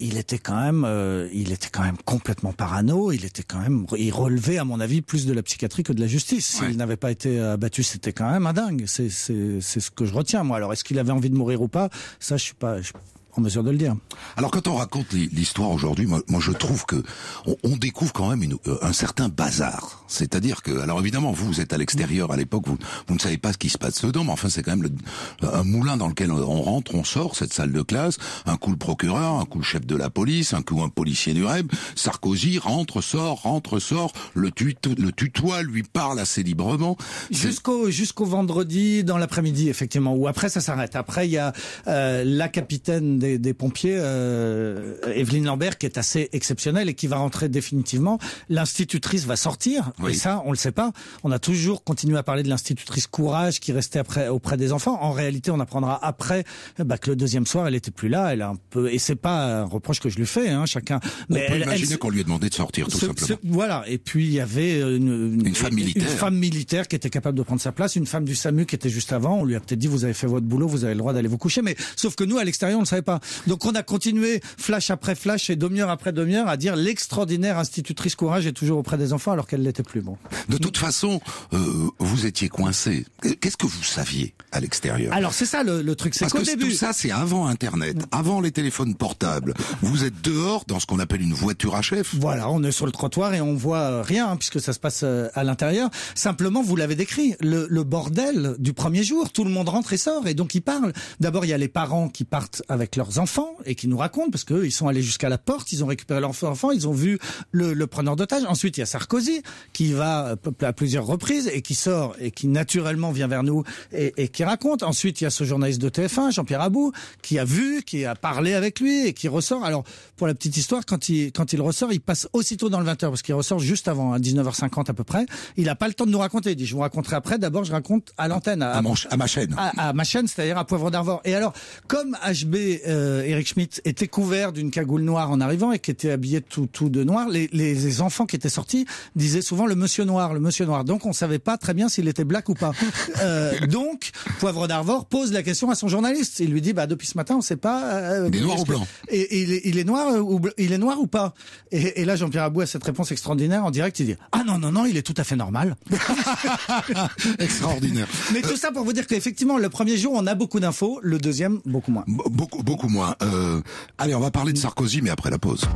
[0.00, 3.12] il était quand même, euh, il était quand même complètement parano.
[3.12, 6.00] Il était quand même, il relevait à mon avis plus de la psychiatrie que de
[6.00, 6.46] la justice.
[6.46, 8.84] S'il n'avait pas été abattu, c'était quand même un dingue.
[8.86, 10.56] C'est, ce que je retiens moi.
[10.56, 11.90] Alors, est-ce qu'il avait envie de mourir ou pas?
[12.18, 12.80] Ça, je suis pas.
[12.82, 12.92] je
[13.36, 13.94] en mesure de le dire.
[14.36, 17.02] Alors quand on raconte l'hi- l'histoire aujourd'hui, moi, moi je trouve que
[17.46, 20.04] on, on découvre quand même une, euh, un certain bazar.
[20.08, 23.38] C'est-à-dire que, alors évidemment, vous, vous êtes à l'extérieur à l'époque, vous, vous ne savez
[23.38, 26.08] pas ce qui se passe dedans, mais enfin c'est quand même le- un moulin dans
[26.08, 29.58] lequel on rentre, on sort, cette salle de classe, un coup le procureur, un coup
[29.58, 33.78] le chef de la police, un coup un policier du REB, Sarkozy rentre, sort, rentre,
[33.78, 36.96] sort, le, tut, le tutoie, lui parle assez librement.
[37.30, 40.96] Jusqu'au jusqu'au vendredi dans l'après-midi effectivement ou après ça s'arrête.
[40.96, 41.52] Après il y a
[41.88, 47.06] euh, la capitaine des, des pompiers euh, Evelyne Lambert qui est assez exceptionnelle et qui
[47.06, 48.18] va rentrer définitivement.
[48.48, 50.12] L'institutrice va sortir Oui.
[50.12, 50.92] et ça on le sait pas.
[51.22, 54.98] On a toujours continué à parler de l'institutrice Courage qui restait après auprès des enfants.
[55.00, 56.44] En réalité on apprendra après
[56.80, 58.32] euh, bah, que le deuxième soir elle était plus là.
[58.32, 61.00] Elle a un peu et c'est pas un reproche que je lui fais hein, chacun.
[61.04, 63.26] on Mais peut elle- elle imaginer qu'on lui ait demandé de sortir, tout ce- simplement.
[63.28, 63.84] ce- voilà.
[63.88, 66.02] Et puis il y avait une, Une femme militaire.
[66.02, 68.74] Une femme militaire qui était capable de prendre sa place, une femme du SAMU qui
[68.74, 69.38] était juste avant.
[69.40, 71.28] On lui a peut-être dit vous avez fait votre boulot, vous avez le droit d'aller
[71.28, 71.62] vous coucher.
[71.62, 73.13] Mais sauf que nous à l'extérieur on ne savait pas.
[73.46, 78.14] Donc on a continué flash après flash et demi-heure après demi-heure à dire l'extraordinaire institutrice
[78.14, 80.00] courage est toujours auprès des enfants alors qu'elle l'était plus.
[80.00, 80.16] Bon.
[80.48, 81.20] De toute façon,
[81.52, 81.58] euh,
[81.98, 83.06] vous étiez coincé.
[83.40, 85.12] Qu'est-ce que vous saviez à l'extérieur?
[85.12, 86.70] Alors c'est ça le, le truc, c'est qu'au début.
[86.70, 89.54] tout ça, c'est avant Internet, avant les téléphones portables.
[89.82, 92.14] Vous êtes dehors dans ce qu'on appelle une voiture à chef.
[92.14, 94.78] Voilà, on est sur le trottoir et on voit euh, rien hein, puisque ça se
[94.78, 95.90] passe euh, à l'intérieur.
[96.14, 99.30] Simplement, vous l'avez décrit, le, le bordel du premier jour.
[99.30, 100.92] Tout le monde rentre et sort et donc ils parlent.
[101.20, 104.30] D'abord, il y a les parents qui partent avec leurs enfants et qui nous racontent
[104.30, 106.92] parce qu'eux, ils sont allés jusqu'à la porte, ils ont récupéré leurs enfants, ils ont
[106.92, 107.18] vu
[107.52, 108.44] le, le preneur d'otage.
[108.46, 112.30] Ensuite, il y a Sarkozy qui va euh, à plusieurs reprises et qui sort et
[112.30, 113.62] qui naturellement vient vers nous
[113.92, 114.82] et, et qui raconte.
[114.82, 118.14] Ensuite, il y a ce journaliste de TF1, Jean-Pierre Abou, qui a vu, qui a
[118.14, 119.64] parlé avec lui et qui ressort.
[119.64, 119.84] Alors,
[120.16, 123.08] pour la petite histoire, quand il, quand il ressort, il passe aussitôt dans le 20h
[123.10, 125.26] parce qu'il ressort juste avant, à 19h50 à peu près.
[125.56, 126.52] Il n'a pas le temps de nous raconter.
[126.52, 127.38] Il dit, je vous raconterai après.
[127.38, 128.62] D'abord, je raconte à l'antenne.
[128.62, 129.54] À, mon- à ma chaîne.
[129.58, 131.20] À, à ma chaîne, c'est-à-dire à Poivre d'Arvor.
[131.24, 131.52] Et alors,
[131.88, 132.54] comme HB,
[132.94, 136.66] euh, Eric Schmidt, était couvert d'une cagoule noire en arrivant et qui était habillé tout,
[136.66, 138.86] tout de noir, les, les, les enfants qui étaient sortis
[139.16, 140.84] disaient souvent le monsieur noir, le monsieur noir.
[140.84, 142.72] Donc, on savait pas très bien s'il était black ou pas.
[143.20, 146.40] Euh, donc, Poivre d'Arvor pose la question à son journaliste.
[146.40, 147.84] Il lui dit, bah, depuis ce matin, on sait pas.
[147.94, 148.86] euh, Il est noir ou blanc?
[149.08, 151.32] Et, et il, est, il est noir euh, ou il est noir ou pas?
[151.70, 154.58] Et, et là Jean-Pierre Abou a cette réponse extraordinaire en direct il dit ah non
[154.58, 155.76] non non il est tout à fait normal
[157.38, 158.06] Extraordinaire.
[158.32, 161.18] mais tout ça pour vous dire qu'effectivement le premier jour on a beaucoup d'infos le
[161.18, 163.14] deuxième beaucoup moins Be- Beaucoup, beaucoup moins.
[163.22, 163.60] Euh,
[163.98, 165.68] allez, on va parler de Sarkozy, mais après la pause.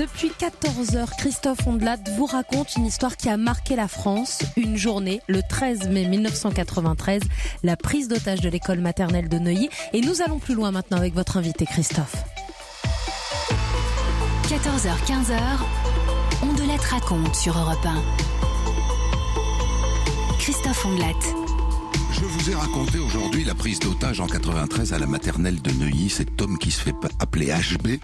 [0.00, 4.40] Depuis Depuis 14 heures, Christophe Ondelat vous raconte une histoire qui a marqué la France.
[4.56, 7.22] Une journée, le 13 mai 1993,
[7.62, 9.68] la prise d'otage de l'école maternelle de Neuilly.
[9.92, 12.16] Et nous allons plus loin maintenant avec votre invité Christophe.
[14.48, 15.38] 14h, 15h,
[16.42, 18.02] Ondelat raconte sur Europe 1.
[20.38, 21.49] Christophe Ondelat.
[22.50, 26.10] Je vous ai raconté aujourd'hui la prise d'otage en 93 à la maternelle de Neuilly.
[26.10, 28.00] Cet homme qui se fait appeler HB,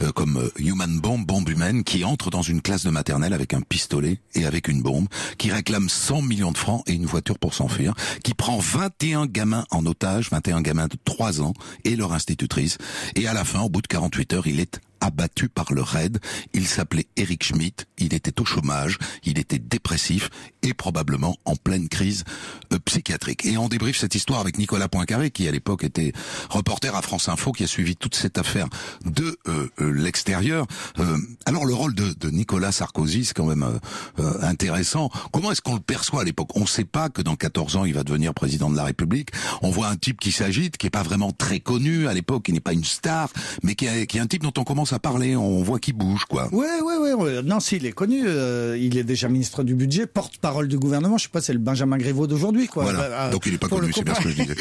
[0.00, 3.52] euh, comme euh, Human Bomb, bombe humaine, qui entre dans une classe de maternelle avec
[3.52, 7.38] un pistolet et avec une bombe, qui réclame 100 millions de francs et une voiture
[7.38, 7.92] pour s'enfuir,
[8.24, 11.52] qui prend 21 gamins en otage, 21 gamins de 3 ans
[11.84, 12.78] et leur institutrice.
[13.16, 16.18] Et à la fin, au bout de 48 heures, il est abattu par le raid.
[16.52, 20.30] Il s'appelait Eric Schmidt, il était au chômage, il était dépressif
[20.62, 22.24] et probablement en pleine crise
[22.72, 23.44] euh, psychiatrique.
[23.46, 26.12] Et on débriefe cette histoire avec Nicolas Poincaré, qui à l'époque était
[26.48, 28.68] reporter à France Info, qui a suivi toute cette affaire
[29.04, 30.66] de euh, euh, l'extérieur.
[31.46, 33.80] alors le rôle de, Nicolas Sarkozy, c'est quand même
[34.42, 35.10] intéressant.
[35.32, 36.50] Comment est-ce qu'on le perçoit à l'époque?
[36.54, 39.30] On ne sait pas que dans 14 ans, il va devenir président de la République.
[39.62, 42.52] On voit un type qui s'agite, qui est pas vraiment très connu à l'époque, qui
[42.52, 43.30] n'est pas une star,
[43.62, 46.24] mais qui, qui est un type dont on commence à parler, on voit qu'il bouge,
[46.24, 46.48] quoi.
[46.52, 47.12] Ouais, ouais, ouais.
[47.12, 47.42] ouais.
[47.42, 51.18] Non, s'il est connu, euh, il est déjà ministre du budget, porte-parole du gouvernement.
[51.18, 52.84] Je sais pas, c'est le Benjamin Griveaux d'aujourd'hui, quoi.
[52.84, 53.08] Voilà.
[53.08, 54.54] Bah, Donc il est pas connu, c'est bien ce que je disais.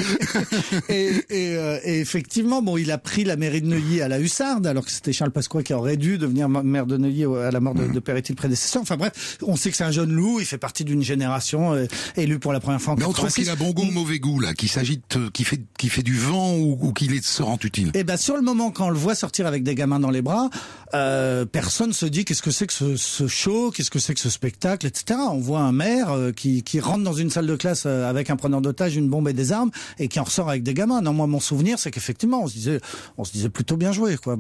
[0.90, 4.20] et, et, euh, et, effectivement, bon, il a pris la mairie de Neuilly à la
[4.20, 7.60] Hussarde, alors que c'était Charles Pasqua qui aurait dû devenir maire de Neuilly à la
[7.60, 7.94] mort de, mmh.
[7.94, 8.82] de le prédécesseur.
[8.82, 11.86] Enfin bref, on sait que c'est un jeune loup, il fait partie d'une génération euh,
[12.16, 14.20] élu pour la première fois en Mais on trouve qu'il a bon goût ou mauvais
[14.20, 17.58] goût, là, qu'il s'agite, qui fait, qui fait du vent ou, ou qu'il se rend
[17.64, 17.92] utile.
[17.94, 20.19] Eh ben, sur le moment, quand on le voit sortir avec des gamins dans les
[20.22, 20.50] bras,
[20.94, 24.20] euh, personne se dit qu'est-ce que c'est que ce, ce show, qu'est-ce que c'est que
[24.20, 25.20] ce spectacle, etc.
[25.32, 28.30] On voit un maire euh, qui, qui rentre dans une salle de classe euh, avec
[28.30, 31.02] un preneur d'otage, une bombe et des armes, et qui en ressort avec des gamins.
[31.02, 32.80] Non, moi, mon souvenir, c'est qu'effectivement, on se disait,
[33.18, 34.38] on se disait plutôt bien joué, quoi.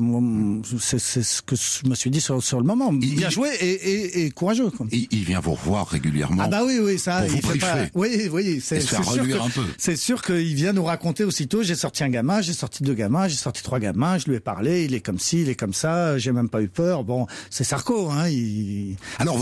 [0.79, 2.91] C'est, ce que je me suis dit sur, sur le moment.
[2.91, 4.69] Bien joué et, et, et courageux.
[4.69, 4.87] Quoi.
[4.91, 6.43] Il, il vient vous revoir régulièrement.
[6.45, 7.21] Ah bah oui, oui, ça.
[7.21, 7.77] Pour il vous fait pas...
[7.95, 8.99] Oui, oui, c'est, sûr.
[9.77, 11.63] C'est sûr qu'il vient nous raconter aussitôt.
[11.63, 14.17] J'ai sorti un gamin, j'ai sorti deux gamins, j'ai sorti trois gamins.
[14.17, 14.85] Je lui ai parlé.
[14.85, 16.17] Il est comme ci, il est comme ça.
[16.17, 17.03] J'ai même pas eu peur.
[17.03, 18.09] Bon, c'est Sarko.
[18.09, 18.95] Hein, il...
[19.17, 19.37] Alors,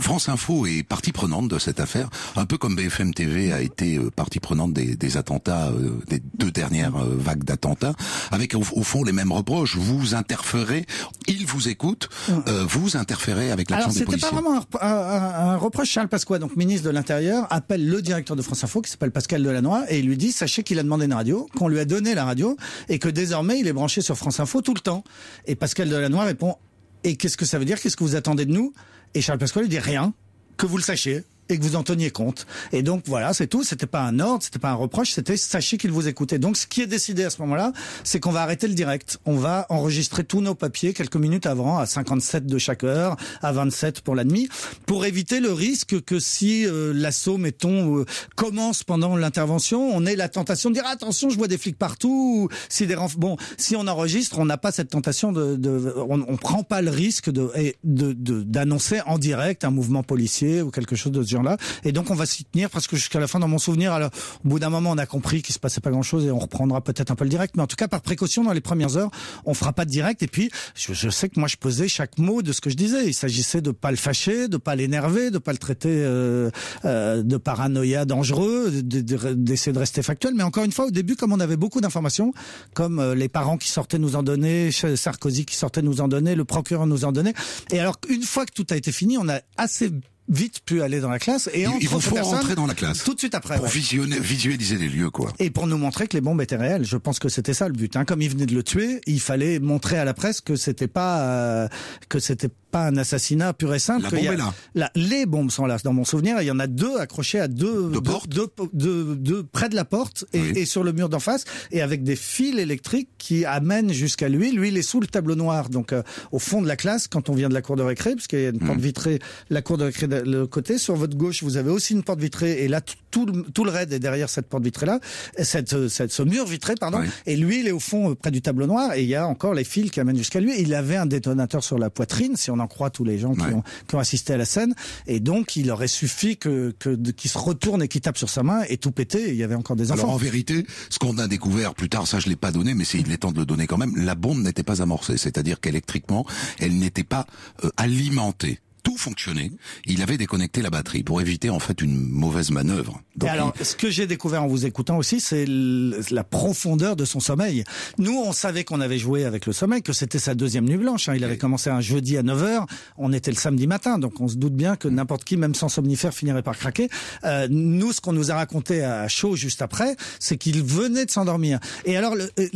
[0.00, 3.96] France Info est partie prenante de cette affaire, un peu comme BFM TV a été
[3.96, 7.94] euh, partie prenante des, des attentats, euh, des deux dernières euh, vagues d'attentats,
[8.30, 9.76] avec au, au, fond les mêmes reproches.
[9.76, 10.86] Vous interférez,
[11.26, 12.08] ils vous écoutent,
[12.48, 14.28] euh, vous interférez avec l'action des policiers.
[14.28, 15.90] Alors, c'était pas vraiment un, un, un, reproche.
[15.90, 19.42] Charles Pasqua, donc ministre de l'Intérieur, appelle le directeur de France Info, qui s'appelle Pascal
[19.42, 22.14] Delannoy, et il lui dit, sachez qu'il a demandé une radio, qu'on lui a donné
[22.14, 22.56] la radio,
[22.88, 25.04] et que désormais il est branché sur France Info tout le temps.
[25.46, 26.56] Et Pascal Delannoy répond,
[27.04, 27.80] et qu'est-ce que ça veut dire?
[27.80, 28.74] Qu'est-ce que vous attendez de nous?
[29.14, 30.12] Et Charles Pasqua lui dit rien,
[30.56, 32.46] que vous le sachiez et que vous en teniez compte.
[32.72, 33.64] Et donc voilà, c'est tout.
[33.64, 36.38] C'était pas un ordre, c'était pas un reproche, c'était sachez qu'il vous écoutait.
[36.38, 37.72] Donc ce qui est décidé à ce moment-là,
[38.04, 39.18] c'est qu'on va arrêter le direct.
[39.24, 43.52] On va enregistrer tous nos papiers quelques minutes avant, à 57 de chaque heure, à
[43.52, 44.48] 27 pour la nuit,
[44.86, 48.04] pour éviter le risque que si euh, l'assaut, mettons, euh,
[48.36, 52.08] commence pendant l'intervention, on ait la tentation de dire attention, je vois des flics partout.
[52.10, 53.16] Ou si des renf...
[53.16, 56.82] bon, si on enregistre, on n'a pas cette tentation de, de on, on prend pas
[56.82, 57.50] le risque de
[57.82, 61.39] d'annoncer de, de, en direct un mouvement policier ou quelque chose de ce genre
[61.84, 64.10] Et donc on va s'y tenir parce que jusqu'à la fin dans mon souvenir, alors,
[64.44, 66.38] au bout d'un moment on a compris qu'il se passait pas grand chose et on
[66.38, 67.54] reprendra peut-être un peu le direct.
[67.56, 69.10] Mais en tout cas par précaution dans les premières heures,
[69.44, 70.22] on fera pas de direct.
[70.22, 73.06] Et puis je, sais que moi je pesais chaque mot de ce que je disais.
[73.06, 76.50] Il s'agissait de pas le fâcher, de pas l'énerver, de pas le traiter euh,
[76.84, 80.34] euh, de paranoïa dangereux, d'essayer de, de, rester factuel.
[80.34, 82.32] Mais encore une fois au début comme on avait beaucoup d'informations,
[82.74, 86.34] comme euh, les parents qui sortaient nous en donner, Sarkozy qui sortait nous en donner,
[86.34, 87.34] le procureur nous en donnait.
[87.70, 89.90] Et alors une fois que tout a été fini, on a assez
[90.30, 93.04] vite pu aller dans la classe et il, il vous faut rentrer dans la classe
[93.04, 93.70] tout de suite après pour ouais.
[93.70, 96.96] visionner, visualiser les lieux quoi et pour nous montrer que les bombes étaient réelles je
[96.96, 98.04] pense que c'était ça le but hein.
[98.04, 101.20] comme il venait de le tuer il fallait montrer à la presse que c'était pas
[101.20, 101.68] euh,
[102.08, 104.54] que c'était pas un assassinat pur et simple la bombe y a, est là.
[104.74, 107.48] là les bombes sont là dans mon souvenir il y en a deux accrochées à
[107.48, 110.52] deux de deux, deux, deux, deux, près de la porte et, oui.
[110.56, 114.52] et sur le mur d'en face et avec des fils électriques qui amènent jusqu'à lui
[114.52, 116.02] lui il est sous le tableau noir donc euh,
[116.32, 118.40] au fond de la classe quand on vient de la cour de récré parce qu'il
[118.40, 118.66] y a une mmh.
[118.66, 119.18] porte vitrée
[119.50, 122.20] la cour de récré de le côté sur votre gauche, vous avez aussi une porte
[122.20, 122.80] vitrée, et là,
[123.10, 125.00] tout le, tout le raid est derrière cette porte vitrée-là,
[125.42, 127.08] cette, cette, ce mur vitré, pardon, oui.
[127.26, 129.54] et lui, il est au fond, près du tableau noir, et il y a encore
[129.54, 130.60] les fils qui amènent jusqu'à lui.
[130.60, 133.42] Il avait un détonateur sur la poitrine, si on en croit tous les gens qui,
[133.42, 133.54] ouais.
[133.54, 134.74] ont, qui ont assisté à la scène,
[135.06, 136.74] et donc il aurait suffi que,
[137.16, 139.42] qu'il se retourne et qu'il tape sur sa main et tout péter, et il y
[139.42, 140.02] avait encore des enfants.
[140.02, 142.84] Alors en vérité, ce qu'on a découvert plus tard, ça je l'ai pas donné, mais
[142.84, 145.60] c'est il est temps de le donner quand même, la bombe n'était pas amorcée, c'est-à-dire
[145.60, 146.26] qu'électriquement,
[146.58, 147.26] elle n'était pas
[147.64, 149.50] euh, alimentée tout fonctionnait.
[149.86, 153.00] Il avait déconnecté la batterie pour éviter en fait une mauvaise manœuvre.
[153.22, 157.20] et alors, ce que j'ai découvert en vous écoutant aussi, c'est la profondeur de son
[157.20, 157.64] sommeil.
[157.98, 161.08] Nous, on savait qu'on avait joué avec le sommeil, que c'était sa deuxième nuit blanche.
[161.08, 161.14] Hein.
[161.16, 162.66] Il avait commencé un jeudi à 9h,
[162.98, 165.68] on était le samedi matin, donc on se doute bien que n'importe qui, même sans
[165.68, 166.88] somnifère, finirait par craquer.
[167.24, 171.10] Euh, nous, ce qu'on nous a raconté à chaud juste après, c'est qu'il venait de
[171.10, 171.58] s'endormir.
[171.84, 172.48] Et alors, le, euh,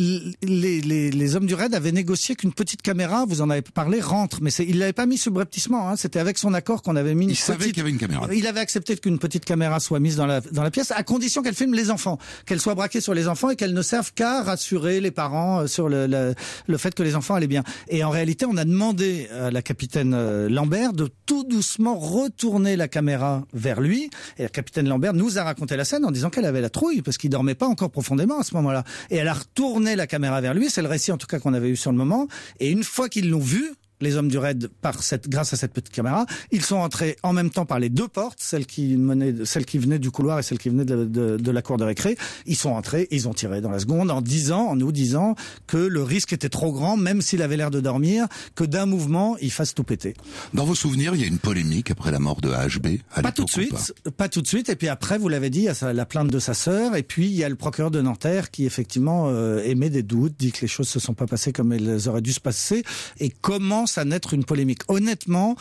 [0.42, 4.00] les, les, les, hommes du raid avaient négocié qu'une petite caméra, vous en avez parlé,
[4.00, 5.88] rentre, mais il l'avait pas mis subrepticement.
[5.88, 5.96] Hein.
[6.14, 7.24] C'était avec son accord qu'on avait mis.
[7.24, 8.28] Une il savait qu'il y avait une caméra.
[8.32, 11.42] Il avait accepté qu'une petite caméra soit mise dans la dans la pièce, à condition
[11.42, 14.44] qu'elle filme les enfants, qu'elle soit braquée sur les enfants et qu'elle ne serve qu'à
[14.44, 16.36] rassurer les parents euh, sur le, le,
[16.68, 17.64] le, fait que les enfants allaient bien.
[17.88, 22.76] Et en réalité, on a demandé à la capitaine euh, Lambert de tout doucement retourner
[22.76, 24.08] la caméra vers lui.
[24.38, 27.02] Et la capitaine Lambert nous a raconté la scène en disant qu'elle avait la trouille
[27.02, 28.84] parce qu'il dormait pas encore profondément à ce moment-là.
[29.10, 30.70] Et elle a retourné la caméra vers lui.
[30.70, 32.28] C'est le récit en tout cas qu'on avait eu sur le moment.
[32.60, 33.72] Et une fois qu'ils l'ont vu,
[34.04, 36.26] les hommes du raid par cette, grâce à cette petite caméra.
[36.52, 39.78] Ils sont entrés en même temps par les deux portes, celle qui menait, celle qui
[39.78, 42.16] venait du couloir et celle qui venait de, de, de la cour de récré.
[42.46, 45.34] Ils sont entrés, ils ont tiré dans la seconde en disant, en nous disant
[45.66, 49.36] que le risque était trop grand, même s'il avait l'air de dormir, que d'un mouvement,
[49.40, 50.14] il fasse tout péter.
[50.52, 53.00] Dans vos souvenirs, il y a une polémique après la mort de HB.
[53.22, 54.68] pas tout de suite, pas, tout de suite.
[54.68, 57.02] Et puis après, vous l'avez dit, il y a la plainte de sa sœur, et
[57.02, 60.52] puis il y a le procureur de Nanterre qui effectivement euh, émet des doutes, dit
[60.52, 62.84] que les choses se sont pas passées comme elles auraient dû se passer,
[63.18, 64.82] et commence à naître une polémique.
[64.88, 65.56] Honnêtement,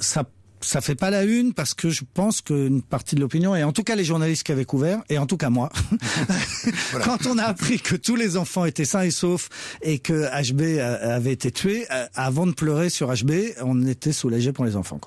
[0.00, 0.24] ça
[0.64, 3.72] ça fait pas la une parce que je pense qu'une partie de l'opinion, et en
[3.72, 5.70] tout cas les journalistes qui avaient couvert, et en tout cas moi,
[7.04, 9.48] quand on a appris que tous les enfants étaient sains et saufs
[9.82, 14.52] et que HB avait été tué, euh, avant de pleurer sur HB, on était soulagé
[14.52, 14.98] pour les enfants.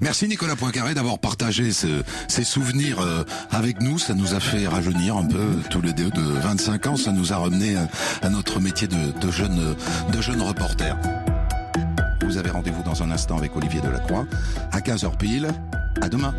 [0.00, 3.98] Merci Nicolas Poincaré d'avoir partagé ces souvenirs euh, avec nous.
[3.98, 6.96] Ça nous a fait rajeunir un peu tous les deux de 25 ans.
[6.96, 7.76] Ça nous a ramené
[8.22, 10.96] à notre métier de, de de jeunes reporters.
[12.26, 14.26] Vous avez rendez-vous dans un instant avec Olivier Delacroix
[14.72, 15.48] à 15h pile.
[16.02, 16.34] À demain.